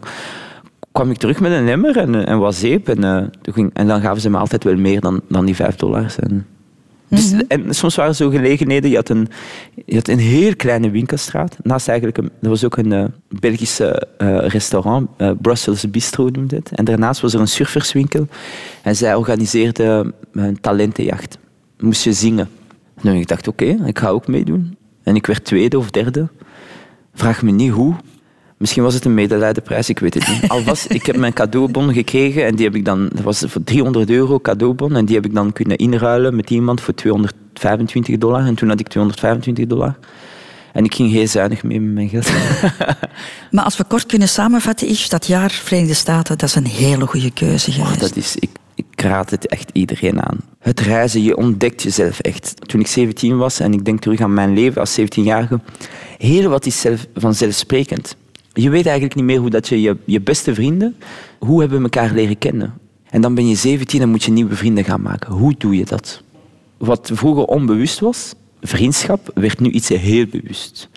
[0.91, 2.89] kwam ik terug met een emmer en, en wat zeep.
[2.89, 5.75] En, toen ging, en dan gaven ze me altijd wel meer dan, dan die vijf
[5.75, 6.19] dollars.
[6.19, 6.45] En,
[7.09, 8.89] dus, En soms waren er zo gelegenheden.
[8.89, 9.27] Je had, een,
[9.85, 11.57] je had een heel kleine winkelstraat.
[11.63, 16.55] Naast eigenlijk, een, er was ook een eh, Belgische eh, restaurant, eh, Brussels Bistro noemde
[16.55, 16.71] het.
[16.71, 18.27] En daarnaast was er een surferswinkel.
[18.81, 21.37] En zij organiseerde een talentenjacht.
[21.79, 22.49] Moest je zingen.
[23.03, 24.77] En ik dacht, oké, ik ga ook meedoen.
[25.03, 26.27] En ik werd tweede of derde.
[27.13, 27.95] Vraag me niet hoe.
[28.57, 30.49] Misschien was het een medelijdenprijs, ik weet het niet.
[30.49, 34.09] Alvast, ik heb mijn cadeaubon gekregen en die heb ik dan, dat was voor 300
[34.09, 38.45] euro cadeaubon en die heb ik dan kunnen inruilen met iemand voor 225 dollar.
[38.45, 39.97] En toen had ik 225 dollar.
[40.73, 42.31] En ik ging heel zuinig mee met mijn geld.
[43.51, 47.07] Maar als we kort kunnen samenvatten, is dat jaar Verenigde Staten, dat is een hele
[47.07, 47.93] goede keuze geweest.
[47.93, 50.37] Oh, dat is, ik, ik raad het echt iedereen aan.
[50.59, 52.53] Het reizen, je ontdekt jezelf echt.
[52.67, 55.59] Toen ik 17 was en ik denk terug aan mijn leven als 17-jarige,
[56.17, 58.15] heel wat is zelf, vanzelfsprekend.
[58.57, 60.95] Je weet eigenlijk niet meer hoe dat je, je je beste vrienden,
[61.39, 62.73] hoe hebben we elkaar leren kennen.
[63.09, 65.33] En dan ben je 17 en moet je nieuwe vrienden gaan maken.
[65.33, 66.21] Hoe doe je dat?
[66.77, 70.89] Wat vroeger onbewust was, vriendschap, werd nu iets heel bewust.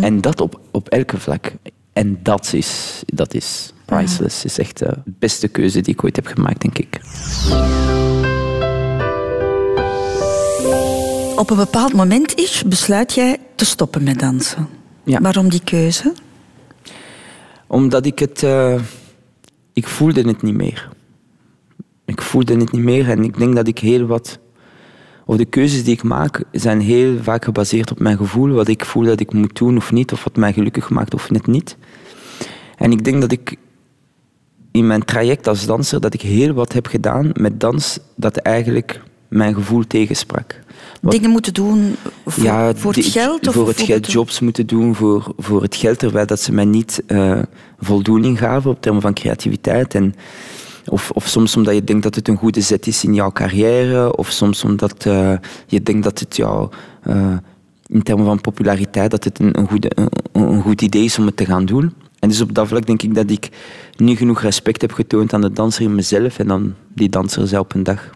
[0.00, 1.52] En dat op, op elke vlak.
[1.92, 4.44] En dat is, dat is priceless.
[4.44, 7.00] is echt de beste keuze die ik ooit heb gemaakt, denk ik.
[11.36, 14.68] Op een bepaald moment is, besluit jij te stoppen met dansen.
[15.04, 15.20] Ja.
[15.20, 16.12] Waarom die keuze?
[17.68, 18.42] Omdat ik het...
[18.42, 18.80] eh,
[19.72, 20.88] ik voelde het niet meer.
[22.04, 24.38] Ik voelde het niet meer en ik denk dat ik heel wat...
[25.24, 28.50] Of de keuzes die ik maak zijn heel vaak gebaseerd op mijn gevoel.
[28.50, 30.12] Wat ik voel dat ik moet doen of niet.
[30.12, 31.76] Of wat mij gelukkig maakt of net niet.
[32.76, 33.56] En ik denk dat ik
[34.70, 36.00] in mijn traject als danser...
[36.00, 40.60] dat ik heel wat heb gedaan met dans dat eigenlijk mijn gevoel tegensprak.
[41.02, 43.48] Wat- Dingen moeten doen voor, ja, voor het geld?
[43.48, 46.64] Of voor het geld jobs moeten doen, voor, voor het geld, terwijl dat ze mij
[46.64, 47.38] niet eh,
[47.80, 49.94] voldoening gaven op termen van creativiteit.
[49.94, 50.14] En,
[50.86, 54.16] of, of soms omdat je denkt dat het een goede zet is in jouw carrière,
[54.16, 55.32] of soms omdat eh,
[55.66, 56.68] je denkt dat het jou
[57.02, 57.36] eh,
[57.86, 61.26] in termen van populariteit dat het een, een, goede, een, een goed idee is om
[61.26, 61.94] het te gaan doen.
[62.18, 63.48] En dus op dat vlak denk ik dat ik
[63.96, 66.38] niet genoeg respect heb getoond aan de danser in mezelf.
[66.38, 68.10] En dan die danser zei op een dag,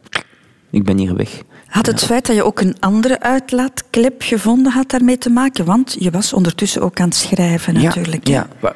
[0.71, 1.43] ik ben hier weg.
[1.73, 5.65] Had het feit dat je ook een andere uitlaatklep gevonden had daarmee te maken?
[5.65, 8.29] Want je was ondertussen ook aan het schrijven natuurlijk.
[8.29, 8.75] Ja, ja.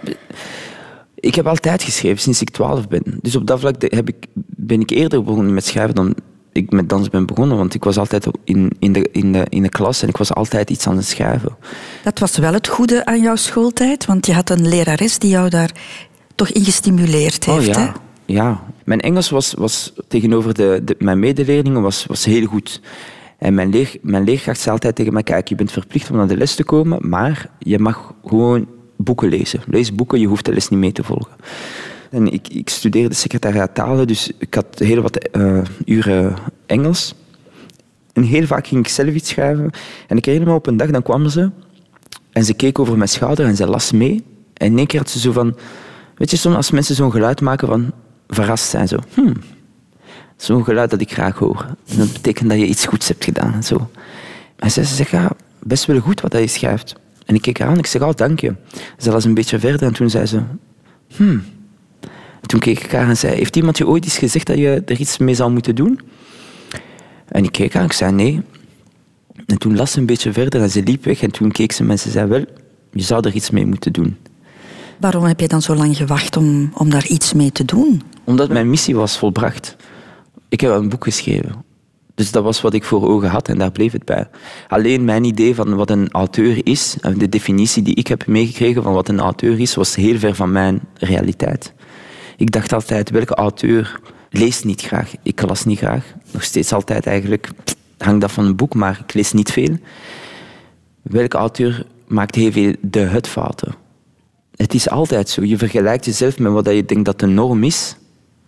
[1.14, 3.18] Ik heb altijd geschreven sinds ik twaalf ben.
[3.20, 6.14] Dus op dat vlak heb ik, ben ik eerder begonnen met schrijven dan
[6.52, 7.56] ik met dans ben begonnen.
[7.56, 10.34] Want ik was altijd in, in, de, in, de, in de klas en ik was
[10.34, 11.56] altijd iets aan het schrijven.
[12.04, 15.48] Dat was wel het goede aan jouw schooltijd, want je had een lerares die jou
[15.48, 15.70] daar
[16.34, 17.68] toch in gestimuleerd heeft.
[17.68, 17.90] oh hè?
[18.26, 18.64] Ja.
[18.84, 22.80] Mijn Engels was, was tegenover de, de, mijn medeleerlingen was, was heel goed.
[23.38, 26.28] En mijn, leer, mijn leerkracht zei altijd tegen mij, kijk, je bent verplicht om naar
[26.28, 29.60] de les te komen, maar je mag gewoon boeken lezen.
[29.66, 31.36] Lees boeken, je hoeft de les niet mee te volgen.
[32.10, 36.36] En ik, ik studeerde secretariaat talen, dus ik had heel wat eh, uren
[36.66, 37.14] Engels.
[38.12, 39.70] En heel vaak ging ik zelf iets schrijven.
[40.08, 41.50] En ik herinner me op een dag, dan kwam ze
[42.32, 44.24] en ze keek over mijn schouder en ze las mee.
[44.52, 45.56] En in één keer had ze zo van...
[46.16, 47.92] Weet je, soms als mensen zo'n geluid maken van
[48.28, 48.96] verrast zijn, zo...
[49.14, 49.34] Hmm,
[50.36, 51.66] zo'n geluid dat ik graag hoor.
[51.96, 53.52] Dat betekent dat je iets goeds hebt gedaan.
[53.52, 53.90] En, zo.
[54.56, 56.94] en ze zegt, ja, best wel goed wat je schrijft.
[57.26, 58.54] En ik keek haar aan, ik zeg, oh, dank je.
[58.98, 60.40] Ze las een beetje verder en toen zei ze...
[61.16, 61.44] Hmm.
[62.40, 64.82] En toen keek ik haar en zei, heeft iemand je ooit eens gezegd dat je
[64.86, 66.00] er iets mee zou moeten doen?
[67.28, 68.42] En ik keek haar en ik zei, nee.
[69.46, 71.22] En toen las ze een beetje verder en ze liep weg.
[71.22, 72.44] En toen keek ze en ze zei, wel,
[72.92, 74.16] je zou er iets mee moeten doen.
[75.00, 78.02] Waarom heb je dan zo lang gewacht om, om daar iets mee te doen?
[78.26, 79.76] Omdat mijn missie was volbracht.
[80.48, 81.64] Ik heb een boek geschreven.
[82.14, 84.28] Dus dat was wat ik voor ogen had en daar bleef het bij.
[84.68, 88.82] Alleen mijn idee van wat een auteur is, en de definitie die ik heb meegekregen
[88.82, 91.72] van wat een auteur is, was heel ver van mijn realiteit.
[92.36, 95.12] Ik dacht altijd, welke auteur leest niet graag?
[95.22, 96.04] Ik las niet graag.
[96.30, 97.48] Nog steeds altijd eigenlijk,
[97.98, 99.76] hangt dat van een boek, maar ik lees niet veel.
[101.02, 103.74] Welke auteur maakt heel veel de het-fouten?
[104.56, 105.44] Het is altijd zo.
[105.44, 107.96] Je vergelijkt jezelf met wat je denkt dat de norm is.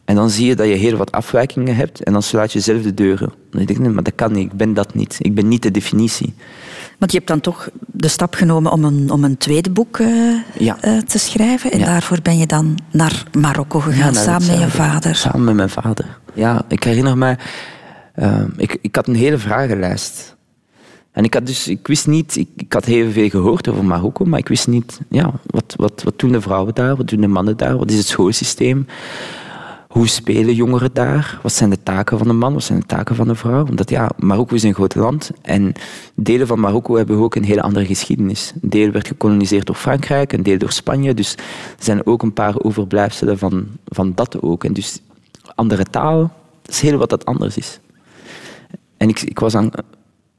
[0.09, 2.83] En dan zie je dat je heel wat afwijkingen hebt en dan sluit je zelf
[2.83, 3.29] de deuren.
[3.51, 4.53] Dan denk ik, nee, maar dat kan niet.
[4.53, 5.17] Ik ben dat niet.
[5.19, 6.35] Ik ben niet de definitie.
[6.99, 10.09] Want je hebt dan toch de stap genomen om een, om een tweede boek eh,
[10.59, 10.77] Ja.
[10.81, 11.71] eh, te schrijven.
[11.73, 11.85] En Ja.
[11.85, 15.15] daarvoor ben je dan naar Marokko gegaan, Ja, samen met je vader.
[15.15, 16.19] Samen met mijn vader.
[16.35, 17.37] Ja, ik herinner me...
[18.15, 20.37] eh, ik, ik had een hele vragenlijst.
[21.13, 22.37] En ik, had dus, ik wist niet...
[22.37, 25.01] Ik, ik had heel veel gehoord over Marokko, maar ik wist niet...
[25.09, 26.97] Ja, wat, wat, wat doen de vrouwen daar?
[26.97, 27.77] Wat doen de mannen daar?
[27.79, 28.87] Wat is het schoolsysteem?
[29.89, 31.39] Hoe spelen jongeren daar?
[31.43, 32.53] Wat zijn de taken van de man?
[32.53, 33.67] Wat zijn de taken van de vrouw?
[33.67, 35.73] Omdat ja, Marokko is een groot land en
[36.15, 38.53] delen van Marokko hebben ook een hele andere geschiedenis.
[38.63, 41.15] Een deel werd gekoloniseerd door Frankrijk, een deel door Spanje.
[41.15, 44.65] Dus er zijn ook een paar overblijfselen van, van dat ook.
[44.65, 45.01] En dus
[45.55, 46.21] andere taal,
[46.63, 47.81] dat is heel wat dat anders is.
[48.97, 49.71] En ik, ik was aan,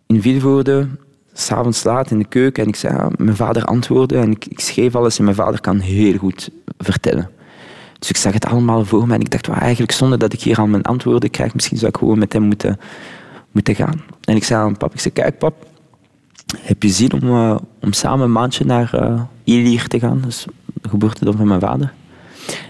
[0.07, 0.87] in Vilvoorde,
[1.33, 4.59] s'avonds laat in de keuken, en ik zei, ja, mijn vader antwoordde en ik, ik
[4.59, 7.29] schreef alles en mijn vader kan heel goed vertellen.
[7.99, 10.41] Dus ik zag het allemaal voor me en ik dacht, well, eigenlijk zonder dat ik
[10.41, 12.79] hier al mijn antwoorden krijg, misschien zou ik gewoon met hem moeten,
[13.51, 14.01] moeten gaan.
[14.23, 15.67] En ik zei aan pap, ik zei, kijk pap,
[16.57, 18.91] heb je zin om, eh, om samen een maandje naar
[19.43, 20.21] Ilir te gaan?
[20.21, 20.45] Dus
[20.81, 21.93] de geboortedorp van mijn vader.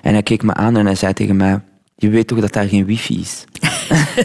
[0.01, 1.61] En hij keek me aan en hij zei tegen mij,
[1.95, 3.45] je weet toch dat daar geen wifi is?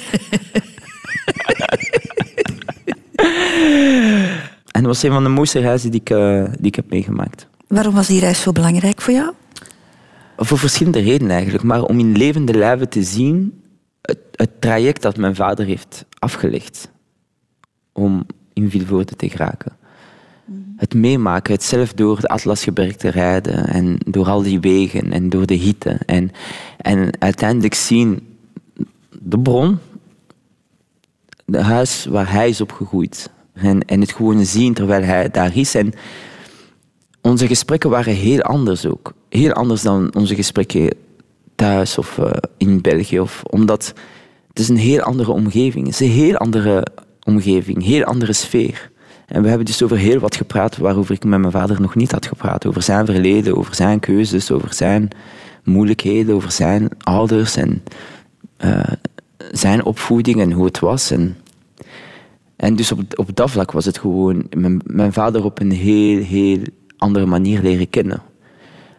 [4.74, 7.46] en dat was een van de mooiste reizen die ik, eh, die ik heb meegemaakt.
[7.68, 9.32] Waarom was die reis zo belangrijk voor jou?
[10.36, 11.64] Voor verschillende redenen eigenlijk.
[11.64, 13.62] Maar om in levende lijven te zien
[14.00, 16.90] het, het traject dat mijn vader heeft afgelegd
[17.92, 19.76] om in Vilvoorde te geraken.
[20.76, 25.28] Het meemaken, het zelf door de Atlasgeberg te rijden en door al die wegen en
[25.28, 26.00] door de hitte.
[26.06, 26.30] En,
[26.76, 28.36] en uiteindelijk zien
[29.20, 29.78] de bron,
[31.46, 33.30] het huis waar hij is opgegroeid.
[33.52, 35.74] En, en het gewoon zien terwijl hij daar is.
[35.74, 35.92] En
[37.20, 39.14] onze gesprekken waren heel anders ook.
[39.36, 40.90] Heel anders dan onze gesprekken
[41.54, 43.20] thuis of eh, in België.
[43.20, 43.94] Of, omdat
[44.48, 45.86] het is een heel andere omgeving.
[45.86, 46.86] Het is een heel andere
[47.24, 48.90] omgeving, een heel andere sfeer.
[49.26, 52.12] En we hebben dus over heel wat gepraat waarover ik met mijn vader nog niet
[52.12, 52.66] had gepraat.
[52.66, 55.08] Over zijn verleden, over zijn keuzes, over zijn
[55.64, 57.82] moeilijkheden, over zijn ouders en
[58.56, 58.92] eh,
[59.52, 61.10] zijn opvoeding en hoe het was.
[61.10, 61.36] En,
[62.56, 66.22] en dus op, op dat vlak was het gewoon mijn, mijn vader op een heel,
[66.22, 66.58] heel
[66.96, 68.22] andere manier leren kennen.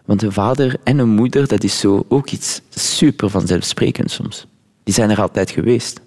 [0.05, 4.47] Want een vader en een moeder, dat is zo ook iets super vanzelfsprekend soms.
[4.83, 6.01] Die zijn er altijd geweest.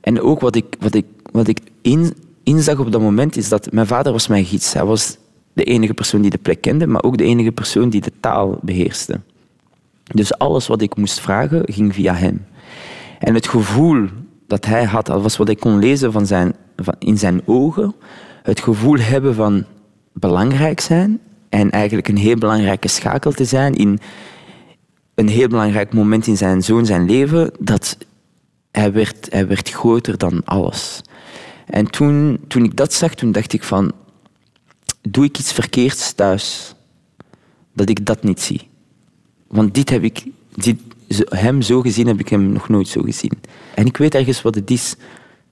[0.00, 3.72] En ook wat ik, wat ik, wat ik in, inzag op dat moment is dat
[3.72, 4.72] mijn vader was mijn gids.
[4.72, 5.16] Hij was
[5.52, 8.58] de enige persoon die de plek kende, maar ook de enige persoon die de taal
[8.62, 9.20] beheerste.
[10.04, 12.46] Dus alles wat ik moest vragen, ging via hem.
[13.18, 14.06] En het gevoel
[14.46, 17.94] dat hij had, dat was wat ik kon lezen van zijn, van, in zijn ogen,
[18.42, 19.64] het gevoel hebben van
[20.12, 24.00] belangrijk zijn en eigenlijk een heel belangrijke schakel te zijn in
[25.14, 27.96] een heel belangrijk moment in zijn zoon zijn leven, dat
[28.70, 31.00] hij werd, hij werd groter dan alles.
[31.66, 33.92] En toen, toen ik dat zag, toen dacht ik van,
[35.08, 36.74] doe ik iets verkeerds thuis,
[37.72, 38.68] dat ik dat niet zie.
[39.48, 40.24] Want dit heb ik,
[40.54, 40.80] dit,
[41.28, 43.40] hem zo gezien heb ik hem nog nooit zo gezien.
[43.74, 44.96] En ik weet ergens wat het is.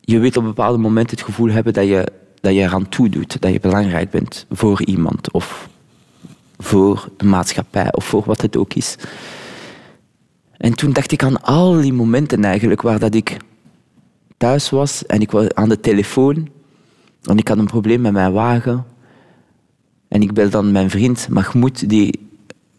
[0.00, 3.40] Je weet op bepaalde momenten het gevoel hebben dat je, dat je eraan toe doet,
[3.40, 5.68] dat je belangrijk bent voor iemand of
[6.58, 8.96] voor de maatschappij of voor wat het ook is.
[10.56, 13.36] En toen dacht ik aan al die momenten eigenlijk waar dat ik
[14.36, 16.48] thuis was en ik was aan de telefoon
[17.22, 18.84] en ik had een probleem met mijn wagen.
[20.08, 22.28] En ik bel dan mijn vriend Mahmoud, die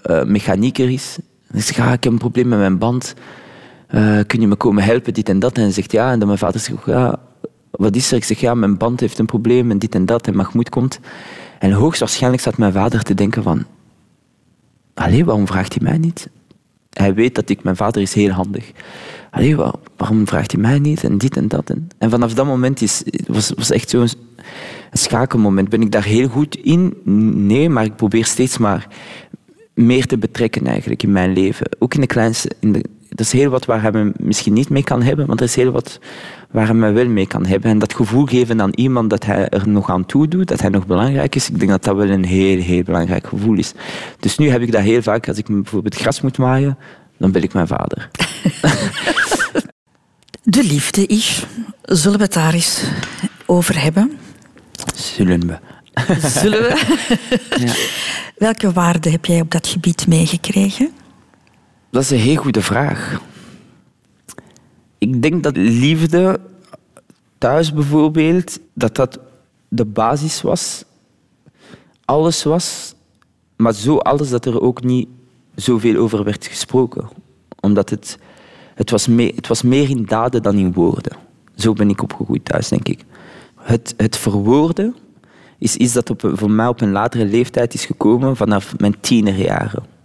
[0.02, 1.18] eh, mechanieker is.
[1.48, 3.14] En ik zeg, ja, ik heb een probleem met mijn band.
[3.88, 5.56] Eh, kun je me komen helpen, dit en dat?
[5.56, 6.12] En hij zegt ja.
[6.12, 7.20] En dan mijn vader zegt, ja,
[7.72, 8.18] wat is er?
[8.18, 10.28] Ik zeg, ja, mijn band heeft een probleem en dit en dat.
[10.28, 11.00] En Mahmoud komt.
[11.60, 13.66] En hoogstwaarschijnlijk zat mijn vader te denken van...
[14.94, 16.30] Allee, waarom vraagt hij mij niet?
[16.90, 18.72] Hij weet dat ik, mijn vader is heel handig.
[19.32, 21.04] Allee, wa- waarom vraagt hij mij niet?
[21.04, 21.70] En dit en dat.
[21.70, 24.08] En, en vanaf dat moment is, was, was echt zo'n
[24.92, 25.70] schakelmoment.
[25.70, 26.94] Ben ik daar heel goed in?
[27.48, 28.88] Nee, maar ik probeer steeds maar
[29.74, 31.68] meer te betrekken eigenlijk in mijn leven.
[31.80, 32.52] Ook in de kleinste...
[32.60, 35.36] In de, er is heel wat waar hij me misschien niet mee kan hebben, maar
[35.36, 36.00] er is heel wat
[36.52, 37.72] waar hij me wel mee kan hebben.
[37.72, 40.70] En dat gevoel geven aan iemand dat hij er nog aan toe doet, dat hij
[40.70, 43.74] nog belangrijk is, ik denk dat dat wel een heel, heel belangrijk gevoel is.
[44.20, 46.78] Dus nu heb ik dat heel vaak, als ik bijvoorbeeld gras moet maaien,
[47.18, 48.10] dan bel ik mijn vader.
[50.44, 51.46] De liefde is.
[51.84, 52.84] Zullen we het daar eens
[53.46, 54.18] over hebben?
[54.96, 55.58] Zullen we.
[56.28, 56.76] Zullen we?
[57.66, 57.74] Ja.
[58.48, 60.92] Welke waarden heb jij op dat gebied meegekregen?
[61.90, 63.22] Dat is een heel goede vraag.
[64.98, 66.40] Ik denk dat liefde
[67.38, 69.20] thuis bijvoorbeeld, dat dat
[69.68, 70.84] de basis was.
[72.06, 72.96] Alles was,
[73.56, 75.08] maar zo alles dat er ook niet
[75.56, 77.10] zoveel over werd gesproken.
[77.60, 78.18] Omdat het,
[78.76, 81.18] het, was, meer, het was meer in daden dan in woorden.
[81.56, 83.06] Zo ben ik opgegroeid thuis, denk ik.
[83.56, 84.96] Het, het verwoorden
[85.58, 89.96] is iets dat op, voor mij op een latere leeftijd is gekomen vanaf mijn tienerjaren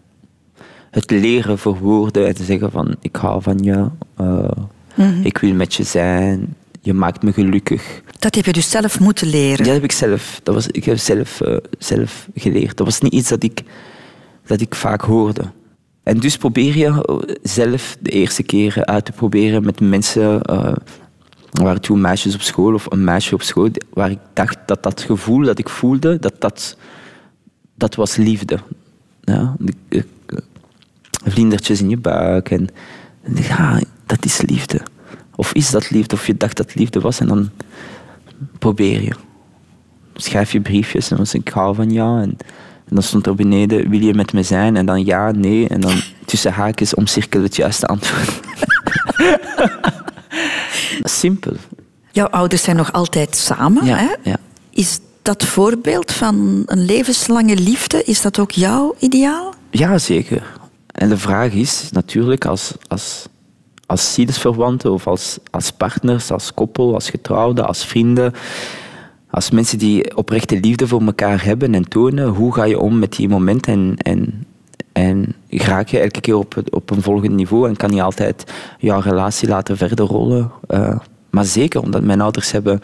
[0.92, 5.74] het leren verwoorden en te zeggen van ik hou van je, eh, ik wil met
[5.74, 8.02] je zijn, je maakt me gelukkig.
[8.18, 9.64] Dat heb je dus zelf moeten leren.
[9.64, 12.76] Dat heb ik zelf, dat was, ik heb zelf, eh, zelf geleerd.
[12.76, 13.62] Dat was niet iets dat ik,
[14.46, 15.42] dat ik vaak hoorde.
[16.02, 20.42] En dus probeer je eh, zelf de eerste keer uit te proberen met mensen.
[20.42, 24.82] er waren toen meisjes op school of een meisje op school waar ik dacht dat
[24.82, 26.76] dat gevoel dat ik voelde, dat dat,
[27.74, 28.58] dat was liefde.
[29.20, 29.56] Ja,
[31.26, 32.50] vlindertjes in je buik.
[32.50, 32.68] En,
[33.34, 34.80] ja, dat is liefde.
[35.36, 36.14] Of is dat liefde?
[36.14, 37.50] Of je dacht dat liefde was en dan
[38.58, 39.12] probeer je.
[40.14, 42.22] Schrijf je briefjes en dan zeg ik, ik hou van jou.
[42.22, 42.36] En,
[42.88, 44.76] en dan stond er beneden, wil je met me zijn?
[44.76, 45.68] En dan ja, nee.
[45.68, 45.94] En dan
[46.24, 48.40] tussen haakjes omcirkel het juiste antwoord.
[51.02, 51.52] Simpel.
[52.10, 53.84] Jouw ouders zijn nog altijd samen.
[53.84, 54.30] Ja, Hè?
[54.30, 54.36] ja.
[54.70, 59.54] Is dat voorbeeld van een levenslange liefde, is dat ook jouw ideaal?
[59.70, 60.42] Ja, zeker.
[60.92, 63.28] En de vraag is natuurlijk, als, als,
[63.86, 68.32] als zielsverwanten of als, als partners, als koppel, als getrouwden, als vrienden,
[69.30, 73.12] als mensen die oprechte liefde voor elkaar hebben en tonen, hoe ga je om met
[73.12, 74.44] die momenten en, en,
[74.92, 79.00] en raak je elke keer op, op een volgend niveau en kan je altijd jouw
[79.00, 80.50] relatie laten verder rollen.
[80.66, 80.98] Eh,
[81.30, 82.80] maar zeker, omdat mijn ouders hebben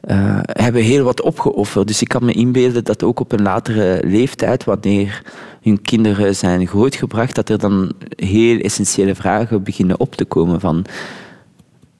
[0.00, 1.86] eh, hebben heel wat opgeofferd.
[1.86, 5.22] Dus ik kan me inbeelden dat ook op een latere leeftijd, wanneer
[5.62, 10.84] hun kinderen zijn grootgebracht, dat er dan heel essentiële vragen beginnen op te komen van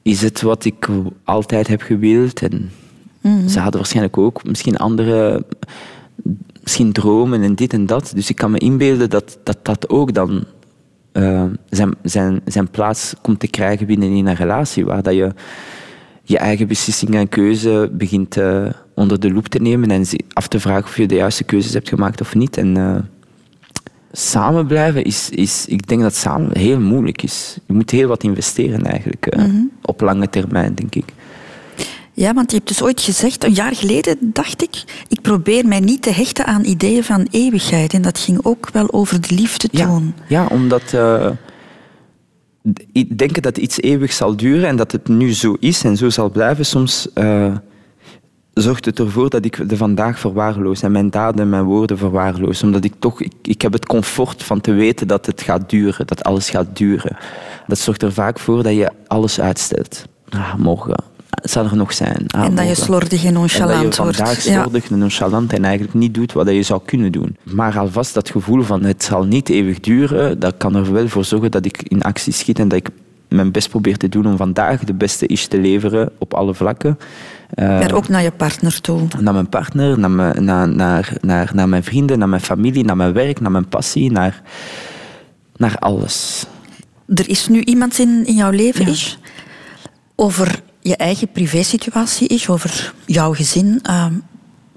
[0.03, 0.89] is het wat ik
[1.25, 2.43] altijd heb gewild?
[2.43, 2.71] En
[3.49, 5.45] ze hadden waarschijnlijk ook misschien andere
[6.63, 8.13] misschien dromen en dit en dat.
[8.15, 10.45] Dus ik kan me inbeelden dat dat, dat ook dan
[11.13, 15.33] eh, zijn, zijn, zijn plaats komt te krijgen binnen in een relatie, waar dat je
[16.31, 20.61] je eigen beslissingen en keuze begint eh, onder de loep te nemen en af te
[20.61, 22.57] vragen of je de juiste keuzes hebt gemaakt of niet.
[22.57, 22.97] En eh,
[24.13, 27.59] samen blijven is, is, ik denk dat samen heel moeilijk is.
[27.67, 29.45] Je moet heel wat investeren eigenlijk, eh,
[29.83, 31.05] op lange termijn, denk ik.
[32.13, 35.81] Ja, want je hebt dus ooit gezegd, een jaar geleden dacht ik, ik probeer mij
[35.81, 37.93] niet te hechten aan ideeën van eeuwigheid.
[37.93, 40.95] En dat ging ook wel over de liefde Ja, ja omdat
[43.17, 46.31] denken dat iets eeuwig zal duren en dat het nu zo is en zo zal
[46.31, 47.55] blijven, soms eh,
[48.55, 52.63] zorgt het ervoor dat ik de vandaag verwaarloos en mijn daden en mijn woorden verwaarloos.
[52.63, 56.07] Omdat ik toch, ik, ik heb het comfort van te weten dat het gaat duren,
[56.07, 57.17] dat alles gaat duren.
[57.67, 60.05] Dat zorgt er vaak voor dat je alles uitstelt.
[60.29, 61.05] Ah, morgen,
[61.43, 62.27] zal er nog zijn.
[62.27, 64.45] En dat je slordig en En dat nonchalant je vandaag wordt.
[64.45, 64.63] Ja.
[64.63, 67.37] slordig en nonchalant en eigenlijk niet doet wat je zou kunnen doen.
[67.43, 71.25] Maar alvast dat gevoel van het zal niet eeuwig duren, dat kan er wel voor
[71.25, 72.89] zorgen dat ik in actie schiet en dat ik
[73.29, 76.99] mijn best probeer te doen om vandaag de beste is te leveren op alle vlakken.
[77.55, 79.01] Uh, maar ook naar je partner toe?
[79.21, 82.97] Naar mijn partner, naar mijn, naar, naar, naar, naar mijn vrienden, naar mijn familie, naar
[82.97, 84.43] mijn werk, naar mijn passie, naar,
[85.57, 86.47] naar alles.
[87.15, 88.91] Er is nu iemand in, in jouw leven, ja.
[88.91, 89.19] is,
[90.15, 93.67] over je eigen privésituatie is, over jouw gezin.
[93.67, 94.07] Uh,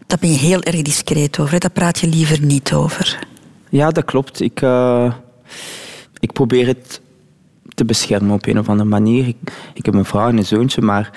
[0.07, 1.53] daar ben je heel erg discreet over.
[1.53, 1.57] Hè?
[1.57, 3.27] Daar praat je liever niet over.
[3.69, 4.41] Ja, dat klopt.
[4.41, 5.13] Ik, uh,
[6.19, 7.01] ik probeer het
[7.73, 9.27] te beschermen op een of andere manier.
[9.73, 11.11] Ik, heb een vrouw en een zoontje, maar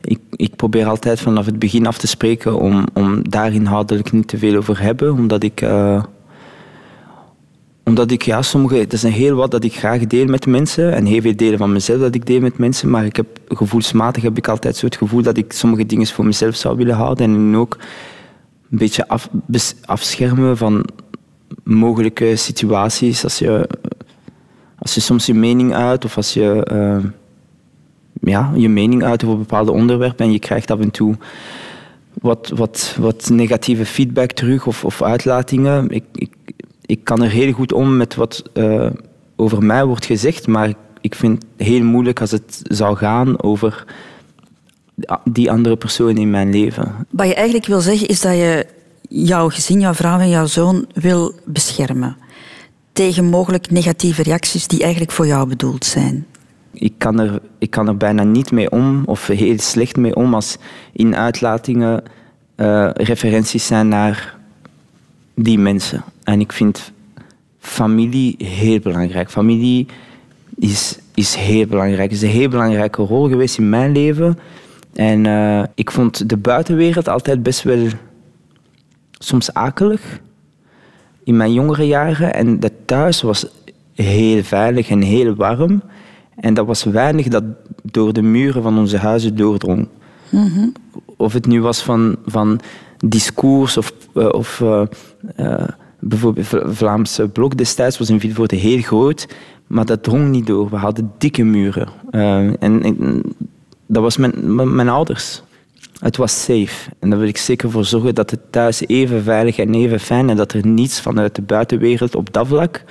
[0.00, 4.28] ik, ik probeer altijd vanaf het begin af te spreken om, om daar inhoudelijk niet
[4.28, 5.60] te veel over hebben, omdat ik...
[5.60, 6.02] Uh,
[7.88, 10.92] omdat ik, ja, sommige, het is een heel wat dat ik graag deel met mensen
[10.94, 14.22] en heel veel delen van mezelf dat ik deel met mensen, maar ik heb, gevoelsmatig
[14.22, 17.24] heb ik altijd zo het gevoel dat ik sommige dingen voor mezelf zou willen houden
[17.24, 17.76] en ook
[18.70, 19.28] een beetje af,
[19.84, 20.84] afschermen van
[21.64, 23.68] mogelijke situaties als je,
[24.78, 27.04] als je soms je mening uit of als je uh,
[28.20, 31.16] ja, je mening uit over bepaalde onderwerpen en je krijgt af en toe
[32.20, 35.90] wat, wat, wat negatieve feedback terug of, of uitlatingen.
[35.90, 36.30] Ik, ik,
[36.88, 38.86] ik kan er heel goed om met wat uh,
[39.36, 43.84] over mij wordt gezegd, maar ik vind het heel moeilijk als het zou gaan over
[45.24, 47.06] die andere persoon in mijn leven.
[47.10, 48.66] Wat je eigenlijk wil zeggen is dat je
[49.08, 52.16] jouw gezin, jouw vrouw en jouw zoon wil beschermen
[52.92, 56.26] tegen mogelijk negatieve reacties die eigenlijk voor jou bedoeld zijn.
[56.72, 60.34] Ik kan er, ik kan er bijna niet mee om, of heel slecht mee om,
[60.34, 60.56] als
[60.92, 62.02] in uitlatingen
[62.56, 64.37] uh, referenties zijn naar
[65.38, 66.04] die mensen.
[66.24, 66.92] En ik vind
[67.58, 69.30] familie heel belangrijk.
[69.30, 69.86] Familie
[70.56, 72.10] is, is heel belangrijk.
[72.10, 74.38] Het is een heel belangrijke rol geweest in mijn leven.
[74.94, 77.86] En uh, ik vond de buitenwereld altijd best wel
[79.12, 80.20] soms akelig
[81.24, 82.34] in mijn jongere jaren.
[82.34, 83.46] En dat thuis was
[83.94, 85.82] heel veilig en heel warm.
[86.36, 87.44] En dat was weinig dat
[87.82, 89.88] door de muren van onze huizen doordrong.
[90.30, 90.72] Mm-hmm.
[91.16, 92.60] Of het nu was van, van
[93.04, 94.82] discours of, uh, of uh,
[95.36, 95.68] uh,
[95.98, 99.28] bijvoorbeeld Vlaamse blok destijds was in Vilvoorde heel groot,
[99.66, 100.70] maar dat drong niet door.
[100.70, 101.88] We hadden dikke muren.
[102.10, 103.22] En, en,
[103.86, 105.42] dat was mijn, mijn ouders.
[106.00, 106.90] Het was safe.
[106.98, 110.30] En daar wil ik zeker voor zorgen dat het thuis even veilig en even fijn
[110.30, 112.84] en dat er niets vanuit de buitenwereld op dat vlak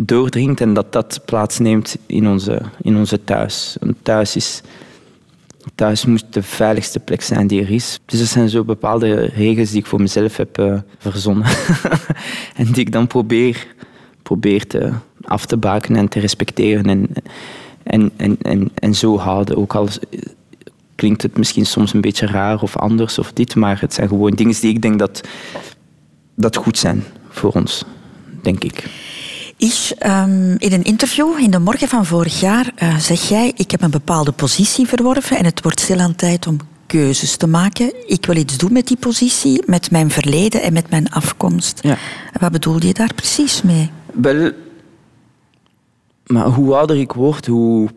[0.00, 3.76] doordringt en dat dat plaatsneemt in onze, in onze thuis.
[3.80, 4.62] Een thuis, is,
[5.74, 8.00] thuis moet de veiligste plek zijn die er is.
[8.04, 11.46] Dus dat zijn zo bepaalde regels die ik voor mezelf heb uh, verzonnen
[12.56, 13.66] en die ik dan probeer,
[14.22, 14.92] probeer te,
[15.22, 17.08] af te baken en te respecteren en,
[17.82, 19.56] en, en, en, en zo houden.
[19.56, 19.88] Ook al
[20.94, 24.34] klinkt het misschien soms een beetje raar of anders of dit, maar het zijn gewoon
[24.34, 25.28] dingen die ik denk dat,
[26.34, 27.84] dat goed zijn voor ons,
[28.42, 28.84] denk ik.
[29.58, 33.70] Is, um, in een interview in de morgen van vorig jaar uh, zeg jij: Ik
[33.70, 36.56] heb een bepaalde positie verworven en het wordt stil aan tijd om
[36.86, 37.92] keuzes te maken.
[38.06, 41.78] Ik wil iets doen met die positie, met mijn verleden en met mijn afkomst.
[41.82, 41.98] Ja.
[42.40, 43.90] Wat bedoel je daar precies mee?
[44.12, 44.52] Wel,
[46.26, 47.88] maar hoe ouder ik word, hoe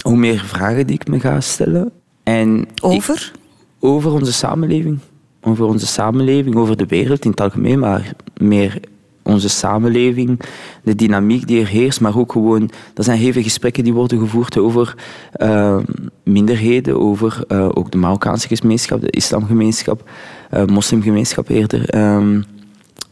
[0.00, 1.92] hoe meer vragen die ik me ga stellen.
[2.22, 3.32] En over?
[3.78, 4.98] over onze samenleving.
[5.40, 8.80] Over onze samenleving, over de wereld in het algemeen, maar meer
[9.24, 10.40] onze samenleving,
[10.82, 14.58] de dynamiek die er heerst, maar ook gewoon, er zijn veel gesprekken die worden gevoerd
[14.58, 14.94] over
[15.36, 15.78] uh,
[16.22, 20.10] minderheden, over uh, ook de Marokkaanse gemeenschap, de islamgemeenschap,
[20.54, 21.94] uh, moslimgemeenschap eerder.
[22.16, 22.44] Um,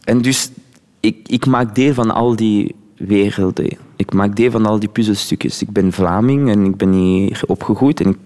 [0.03, 0.51] en dus
[0.99, 3.77] ik, ik maak deel van al die werelden.
[3.95, 5.61] Ik maak deel van al die puzzelstukjes.
[5.61, 8.17] Ik ben Vlaming en ik ben hier opgegroeid en ik,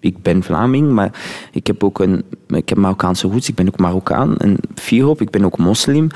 [0.00, 1.10] ik ben Vlaming, maar
[1.52, 5.30] ik heb ook een ik heb Marokkaanse roots, ik ben ook Marokkaan en Vierop, ik
[5.30, 6.08] ben ook moslim.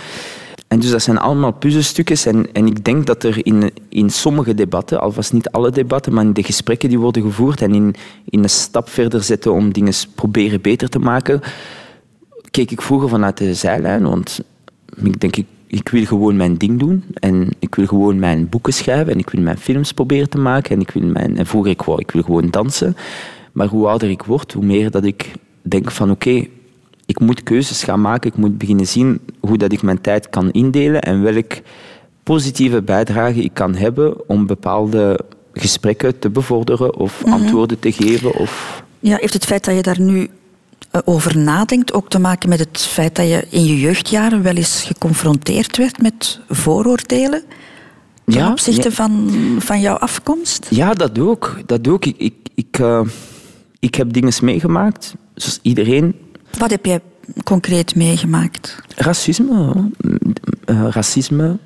[0.68, 4.54] En dus dat zijn allemaal puzzelstukjes en, en ik denk dat er in, in sommige
[4.54, 7.94] debatten, alvast niet alle debatten, maar in de gesprekken die worden gevoerd en in,
[8.24, 11.40] in een stap verder zetten om dingen proberen beter te maken,
[12.50, 14.40] keek ik vroeger vanuit de zijlijn, want
[15.02, 18.72] ik denk, ik ik wil gewoon mijn ding doen en ik wil gewoon mijn boeken
[18.72, 21.70] schrijven en ik wil mijn films proberen te maken en ik wil mijn, en vroeger
[21.70, 22.96] ik ik wil gewoon dansen.
[23.52, 26.46] Maar hoe ouder ik word, hoe meer dat ik denk van oké,
[27.06, 30.50] ik moet keuzes gaan maken, ik moet beginnen zien hoe dat ik mijn tijd kan
[30.50, 31.52] indelen en welk
[32.22, 35.20] positieve bijdrage ik kan hebben om bepaalde
[35.52, 37.32] gesprekken te bevorderen of mhm.
[37.32, 38.34] antwoorden te geven.
[38.34, 38.82] Of...
[38.98, 40.28] Ja, heeft het feit dat je daar nu
[40.90, 44.54] eh, over nadenkt, ook te maken met het feit dat je in je jeugdjaren wel
[44.54, 47.42] eens geconfronteerd werd met vooroordelen
[48.24, 50.66] ten ja, opzichte Van, van jouw afkomst?
[50.70, 51.56] Ja, dat ook.
[51.66, 52.04] Dat ook.
[52.04, 53.00] Ik, ik, ik, uh,
[53.78, 56.14] ik heb dingen meegemaakt, zoals iedereen.
[56.58, 57.00] Wat heb jij
[57.44, 58.82] concreet meegemaakt?
[58.96, 59.90] Racisme.
[60.66, 61.58] Uh, racisme,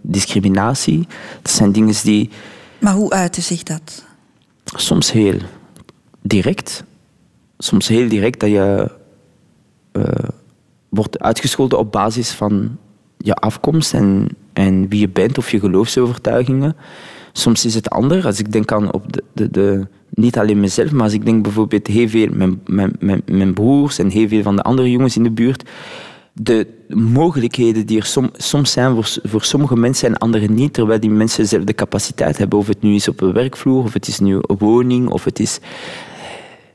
[0.00, 1.06] discriminatie.
[1.42, 2.30] Dat zijn dingen die
[2.78, 4.04] Maar hoe uitte zich dat?
[4.64, 5.38] Soms heel
[6.22, 6.84] direct.
[7.58, 8.90] Soms heel direct dat je
[9.92, 10.28] eh,
[10.88, 12.78] wordt uitgescholden op basis van
[13.18, 16.76] je afkomst en, en wie je bent of je geloofsovertuigingen.
[17.36, 18.26] Soms is het ander.
[18.26, 21.42] Als ik denk aan op de, de, de, niet alleen mezelf, maar als ik denk
[21.42, 25.16] bijvoorbeeld heel veel mijn, mijn, mijn, mijn broers en heel veel van de andere jongens
[25.16, 25.64] in de buurt.
[26.32, 31.00] De mogelijkheden die er som, soms zijn voor, voor sommige mensen en anderen niet, terwijl
[31.00, 32.58] die mensen zelf de capaciteit hebben.
[32.58, 35.40] Of het nu is op een werkvloer, of het is nu een woning, of het
[35.40, 35.58] is.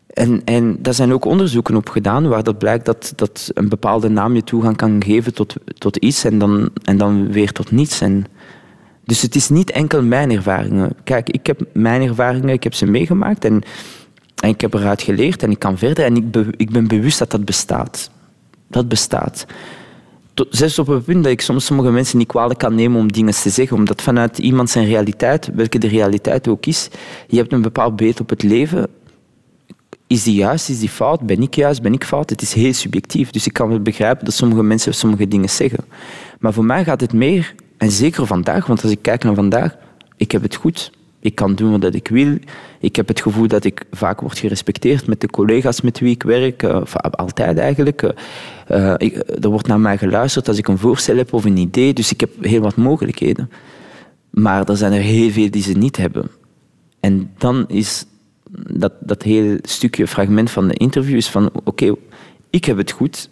[0.07, 4.09] En, en daar zijn ook onderzoeken op gedaan waar dat blijkt dat, dat een bepaalde
[4.09, 8.01] naam je toegang kan geven tot, tot iets en dan, en dan weer tot niets.
[8.01, 8.25] En,
[9.09, 10.91] dus het is niet enkel mijn ervaringen.
[11.03, 13.61] Kijk, ik heb mijn ervaringen, ik heb ze meegemaakt en,
[14.35, 17.31] en ik heb eruit geleerd en ik kan verder en ik, ik ben bewust dat
[17.31, 18.09] dat bestaat.
[18.67, 19.45] Dat bestaat.
[20.33, 23.11] Tot, zelfs op het punt dat ik soms sommige mensen niet kwalijk kan nemen om
[23.11, 26.89] dingen te zeggen, omdat vanuit iemand zijn realiteit, welke de realiteit ook is,
[27.27, 28.87] je hebt een bepaald beeld op het leven
[30.09, 32.29] is die juist, is die fout, ben ik juist, ben ik fout?
[32.29, 33.29] Het is heel subjectief.
[33.29, 35.85] Dus ik kan wel begrijpen dat sommige mensen sommige dingen zeggen.
[36.39, 39.75] Maar voor mij gaat het meer, en zeker vandaag, want als ik kijk naar vandaag,
[40.15, 40.91] ik heb het goed.
[41.19, 42.37] Ik kan doen wat ik wil.
[42.79, 46.23] Ik heb het gevoel dat ik vaak word gerespecteerd met de collega's met wie ik
[46.23, 46.63] werk.
[46.63, 48.13] Uh, altijd eigenlijk.
[48.71, 51.93] Uh, ik, er wordt naar mij geluisterd als ik een voorstel heb of een idee.
[51.93, 53.49] Dus ik heb heel wat mogelijkheden.
[54.29, 56.29] Maar er zijn er heel veel die ze niet hebben.
[56.99, 58.05] En dan is
[58.71, 61.95] dat, dat hele stukje fragment van de interview is van oké,
[62.49, 63.29] ik heb het goed,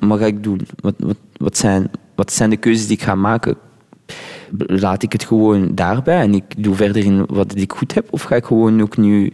[0.00, 0.60] wat ga ik doen?
[0.80, 0.94] Wat,
[1.36, 1.90] wat, zijn,
[2.20, 3.56] wat zijn de keuzes die ik ga maken?
[4.56, 8.06] Laat ik het gewoon daarbij en ik doe verder in wat ik goed heb?
[8.10, 9.32] Of ga ik gewoon ook nu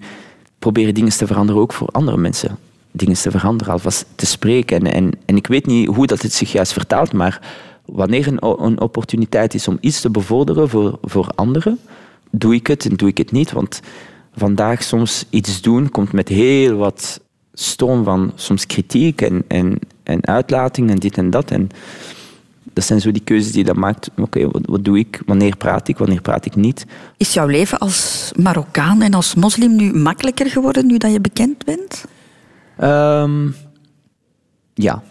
[0.58, 2.58] proberen dingen te veranderen, ook voor andere mensen?
[2.90, 4.80] Dingen te veranderen, alvast te spreken.
[4.80, 7.40] En, en, en ik weet niet hoe dat het zich juist vertaalt, maar
[7.84, 11.78] wanneer een, een opportuniteit is om iets te bevorderen voor, voor anderen,
[12.30, 13.52] doe ik het en doe ik het niet.
[13.52, 13.80] Want
[14.36, 17.20] vandaag soms iets doen komt met heel wat
[17.52, 21.50] stoom van soms kritiek en, en, en uitlating en dit en dat.
[21.50, 21.68] En
[22.76, 24.10] dat zijn zo die keuzes die dat maakt.
[24.16, 25.22] Oké, wat, wat, doe ik?
[25.26, 25.98] Wanneer praat ik?
[25.98, 26.86] Wanneer praat ik niet?
[27.16, 31.64] Is jouw leven als Marokkaan en als moslim nu makkelijker geworden nu dat je bekend
[31.64, 32.04] bent?
[32.80, 33.54] Um,
[34.74, 35.02] ja.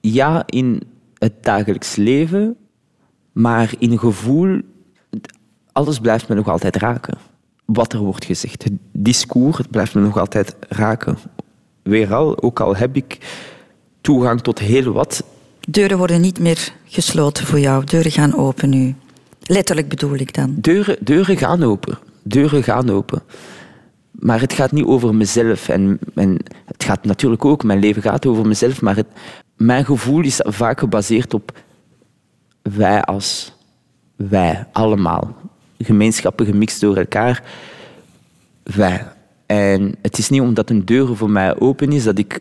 [0.00, 0.82] Ja, in
[1.18, 2.56] het dagelijks leven,
[3.32, 4.60] maar in gevoel,
[5.72, 7.18] alles blijft me nog altijd raken
[7.64, 8.62] wat er wordt gezegd.
[8.64, 11.18] Het discours het blijft me nog altijd raken.
[11.82, 13.18] Weeral, ook al heb ik
[14.00, 15.24] toegang tot heel wat.
[15.68, 17.84] Deuren worden niet meer gesloten voor jou.
[17.84, 18.94] Deuren gaan open nu.
[19.42, 20.54] Letterlijk bedoel ik dan.
[20.58, 21.98] Deuren, deuren gaan open.
[22.22, 23.22] Deuren gaan open.
[24.10, 25.68] Maar het gaat niet over mezelf.
[25.68, 28.80] En, en het gaat natuurlijk ook, mijn leven gaat over mezelf.
[28.80, 29.06] Maar het,
[29.56, 31.52] mijn gevoel is vaak gebaseerd op
[32.62, 33.52] wij als
[34.16, 35.36] wij, allemaal
[35.78, 37.42] gemeenschappen gemixt door elkaar.
[38.62, 39.06] Wij.
[39.46, 42.40] En het is niet omdat een deur voor mij open is dat ik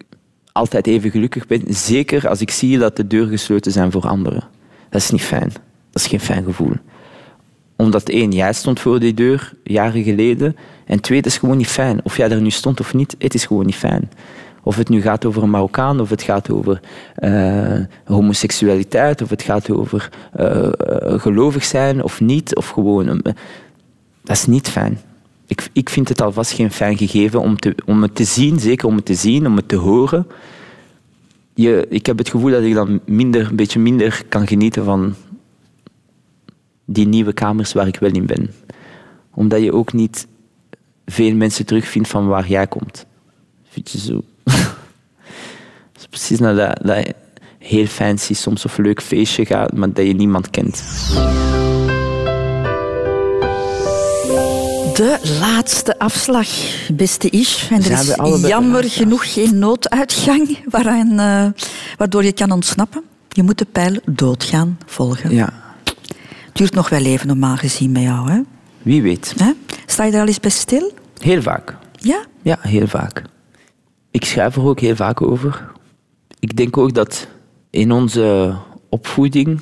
[0.52, 1.62] altijd even gelukkig ben.
[1.68, 4.44] Zeker als ik zie dat de deuren gesloten zijn voor anderen.
[4.90, 5.50] Dat is niet fijn.
[5.92, 6.74] Dat is geen fijn gevoel.
[7.76, 10.56] Omdat één, jij stond voor die deur jaren geleden.
[10.86, 12.00] En twee, het is gewoon niet fijn.
[12.04, 14.12] Of jij er nu stond of niet, het is gewoon niet fijn.
[14.64, 16.80] Of het nu gaat over een Marokkaan, of het gaat over
[17.20, 20.70] uh, homoseksualiteit, of het gaat over uh,
[21.20, 23.22] gelovig zijn of niet, of gewoon.
[24.24, 25.00] dat is niet fijn.
[25.52, 28.88] Ik, ik vind het alvast geen fijn gegeven om, te, om het te zien, zeker
[28.88, 30.28] om het te zien, om het te horen.
[31.54, 35.16] Je, ik heb het gevoel dat ik dan minder, een beetje minder kan genieten van
[36.86, 38.52] die nieuwe kamers waar ik wel in ben.
[39.34, 40.28] Omdat je ook niet
[41.06, 43.06] veel mensen terugvindt van waar jij komt.
[43.64, 44.24] Vind je zo?
[46.00, 47.14] is precies naar dat, dat
[47.58, 50.84] heel fancy, soms of leuk feestje gaat, maar dat je niemand kent.
[54.94, 56.48] De laatste afslag,
[56.94, 57.72] beste Ish.
[57.72, 58.16] En er is
[58.48, 61.64] jammer genoeg geen nooduitgang waaraan, uh,
[61.98, 63.04] waardoor je kan ontsnappen.
[63.30, 65.36] Je moet de pijl doodgaan volgen.
[65.36, 65.54] Ja.
[66.54, 68.42] Duurt nog wel even normaal gezien bij jou, hè?
[68.82, 69.34] Wie weet.
[69.38, 69.52] Hè?
[69.86, 70.92] Sta je daar al eens bij stil?
[71.18, 71.78] Heel vaak.
[71.98, 72.26] Ja?
[72.42, 73.22] Ja, heel vaak.
[74.12, 75.72] Ik schrijf er ook heel vaak over.
[76.40, 77.28] Ik denk ook dat
[77.70, 78.56] in onze
[78.90, 79.60] opvoeding,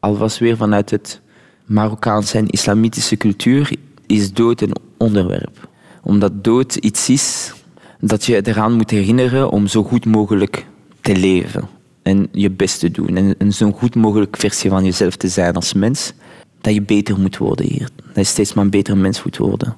[0.00, 1.20] alvast weer vanuit het
[1.64, 3.70] Marokkaanse en islamitische cultuur,
[4.06, 5.68] is dood een onderwerp.
[6.02, 7.52] Omdat dood iets is
[8.00, 10.66] dat je eraan moet herinneren om zo goed mogelijk
[11.00, 11.68] te leven.
[12.02, 13.16] En je best te doen.
[13.16, 16.12] En een zo goed mogelijk versie van jezelf te zijn als mens.
[16.60, 17.88] Dat je beter moet worden hier.
[18.06, 19.76] Dat je steeds maar een beter mens moet worden.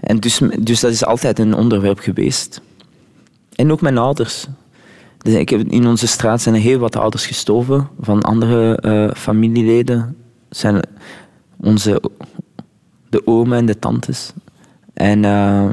[0.00, 2.60] En dus, dus dat is altijd een onderwerp geweest.
[3.54, 4.46] En ook mijn ouders.
[5.18, 9.14] Dus ik heb, in onze straat zijn er heel wat ouders gestorven van andere uh,
[9.14, 10.16] familieleden.
[10.50, 10.82] Zijn
[11.60, 12.02] onze
[13.10, 14.32] de oma en de tantes.
[14.94, 15.68] En, eh,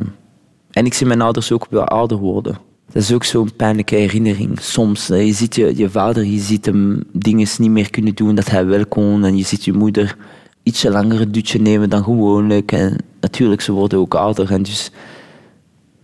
[0.71, 2.57] en ik zie mijn ouders ook wel ouder worden.
[2.91, 4.59] Dat is ook zo'n pijnlijke herinnering.
[4.61, 8.49] Soms, je ziet je, je vader, je ziet hem dingen niet meer kunnen doen dat
[8.49, 9.23] hij wel kon.
[9.23, 10.15] En je ziet je moeder
[10.63, 12.71] ietsje langer een dutje nemen dan gewoonlijk.
[12.71, 14.51] En natuurlijk, ze worden ook ouder.
[14.51, 14.91] En dus,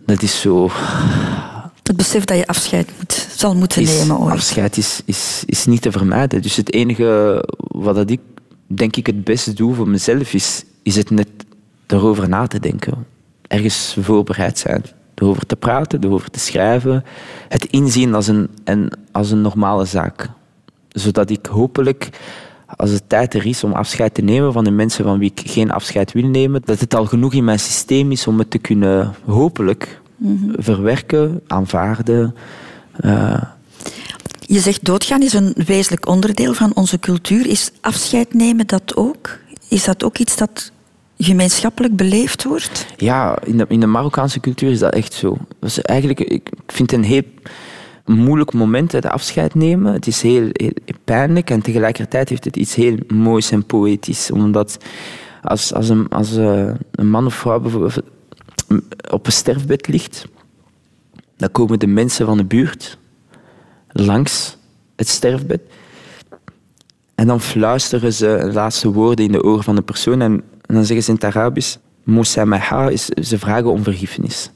[0.06, 0.70] dat is zo...
[1.82, 4.32] Het besef dat je afscheid moet, zal moeten is- nemen ooit.
[4.32, 6.42] Afscheid is, is, is niet te vermijden.
[6.42, 8.20] Dus het enige wat dat ik
[8.66, 11.28] denk ik het beste doe voor mezelf is, is het net
[11.86, 13.06] erover na te denken.
[13.46, 14.84] Ergens voorbereid zijn.
[15.14, 17.04] Erover te praten, erover te schrijven.
[17.48, 20.28] Het inzien als een, en als een normale zaak.
[20.88, 22.08] Zodat ik hopelijk,
[22.76, 25.50] als het tijd er is om afscheid te nemen van de mensen van wie ik
[25.50, 28.58] geen afscheid wil nemen, dat het al genoeg in mijn systeem is om het te
[28.58, 30.00] kunnen hopelijk
[30.56, 32.34] verwerken, aanvaarden.
[33.00, 33.42] eh,
[34.40, 37.46] Je zegt doodgaan is een wezenlijk onderdeel van onze cultuur.
[37.46, 39.38] Is afscheid nemen dat ook?
[39.68, 40.71] Is dat ook iets dat
[41.24, 42.86] gemeenschappelijk beleefd wordt?
[42.96, 45.36] Ja, in de, in de Marokkaanse cultuur is dat echt zo.
[45.60, 47.22] Dus eigenlijk, ik vind het een heel
[48.04, 49.92] moeilijk moment, het afscheid nemen.
[49.92, 50.72] Het is heel, heel
[51.04, 54.30] pijnlijk en tegelijkertijd heeft het iets heel moois en poëtisch.
[54.30, 54.84] Omdat
[55.42, 58.00] als, als, een, als eh, een man of vrouw bijvoorbeeld
[59.10, 60.26] op een sterfbed ligt,
[61.36, 62.98] dan komen de mensen van de buurt
[63.88, 64.56] langs
[64.96, 65.60] het sterfbed.
[67.14, 70.20] En dan fluisteren ze laatste woorden in de oren van de persoon.
[70.20, 70.42] En,
[70.72, 74.50] en dan zeggen ze in het Arabisch: Moussamaha, is ze vragen om vergiffenis.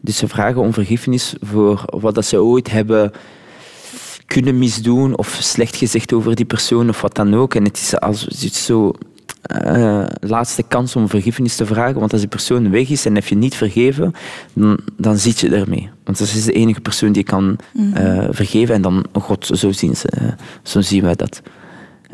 [0.00, 3.12] Dus ze vragen om vergiffenis voor wat dat ze ooit hebben
[4.26, 7.54] kunnen misdoen of slecht gezegd over die persoon of wat dan ook.
[7.54, 8.92] En het is, als, het is zo
[9.42, 12.00] eh, laatste kans om vergiffenis te vragen.
[12.00, 14.12] Want als die persoon weg is en heb je niet vergeven,
[14.52, 15.90] dan, dan zit je ermee.
[16.04, 17.58] Want dat is de enige persoon die kan
[17.94, 18.74] eh, vergeven.
[18.74, 20.32] En dan, oh god, zo zien, ze, eh,
[20.62, 21.42] zo zien wij dat.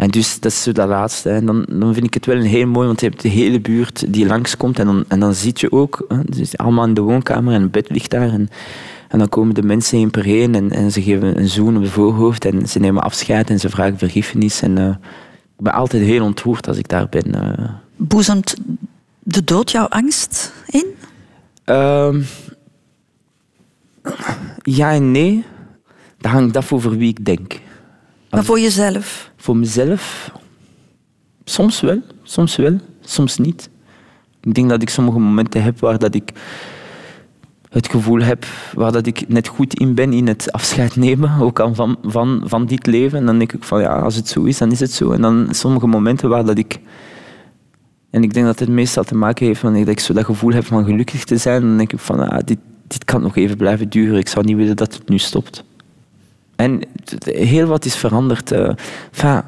[0.01, 1.31] En dus dat is zo dat laatste.
[1.31, 3.61] En dan, dan vind ik het wel een heel mooi, want je hebt de hele
[3.61, 4.79] buurt die langskomt.
[4.79, 7.71] En dan, en dan zie je ook, hè, dus allemaal in de woonkamer en het
[7.71, 8.29] bed ligt daar.
[8.29, 8.49] En,
[9.09, 11.83] en dan komen de mensen één per één en, en ze geven een zoen op
[11.83, 12.45] het voorhoofd.
[12.45, 14.63] En ze nemen afscheid en ze vragen vergiffenis.
[14.63, 14.89] En eh,
[15.59, 17.35] ik ben altijd heel ontroerd als ik daar ben.
[17.35, 17.71] eh.
[17.97, 18.55] Boezemt
[19.19, 20.87] de dood jouw angst in?
[21.65, 22.21] Ehm,
[24.63, 25.45] ja en nee.
[26.19, 27.61] Dat hangt af over wie ik denk.
[28.31, 29.30] Maar voor jezelf?
[29.41, 30.33] Voor mezelf,
[31.45, 33.71] soms wel, soms wel, soms niet.
[34.41, 36.33] Ik denk dat ik sommige momenten heb waar dat ik
[37.69, 41.61] het gevoel heb waar dat ik net goed in ben in het afscheid nemen, ook
[41.61, 43.19] al van, van, van dit leven.
[43.19, 45.13] En dan denk ik van ja, als het zo is, dan is het zo.
[45.13, 46.81] En dan sommige momenten waar dat ik
[48.11, 50.65] en ik denk dat het meestal te maken heeft wanneer ik zo dat gevoel heb
[50.65, 51.61] van gelukkig te zijn.
[51.61, 54.19] Dan denk ik van, ah, dit, dit kan nog even blijven duren.
[54.19, 55.65] Ik zou niet willen dat het nu stopt.
[56.61, 56.83] En
[57.25, 58.53] heel wat is veranderd.
[58.53, 58.73] eh.
[59.13, 59.43] Enfin,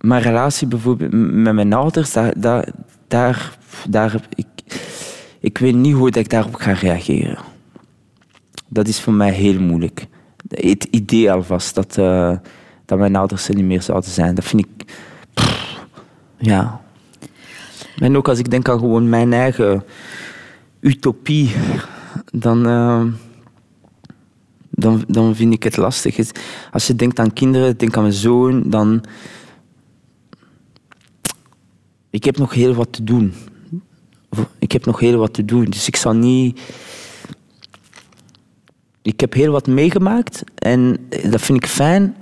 [0.00, 2.32] mijn relatie bijvoorbeeld met mijn ouders, daar,
[3.08, 3.56] daar,
[3.88, 4.46] daar, ik,
[5.40, 7.38] ik weet niet hoe ik daarop ga reageren.
[8.68, 10.06] Dat is voor mij heel moeilijk.
[10.48, 12.36] Het idee alvast dat, eh,
[12.84, 14.92] dat mijn ouders er niet meer zouden zijn, dat vind ik...
[16.36, 16.80] ja.
[17.96, 19.84] En ook als ik denk aan gewoon mijn eigen
[20.80, 21.54] utopie,
[22.32, 23.02] dan, eh,
[24.82, 26.18] dan, dan vind ik het lastig.
[26.72, 29.04] Als je denkt aan kinderen, denk aan mijn zoon, dan...
[32.10, 33.34] Ik heb nog heel wat te doen.
[34.58, 36.60] Ik heb nog heel wat te doen, dus ik zal niet...
[39.02, 42.16] Ik heb heel wat meegemaakt en dat vind ik fijn,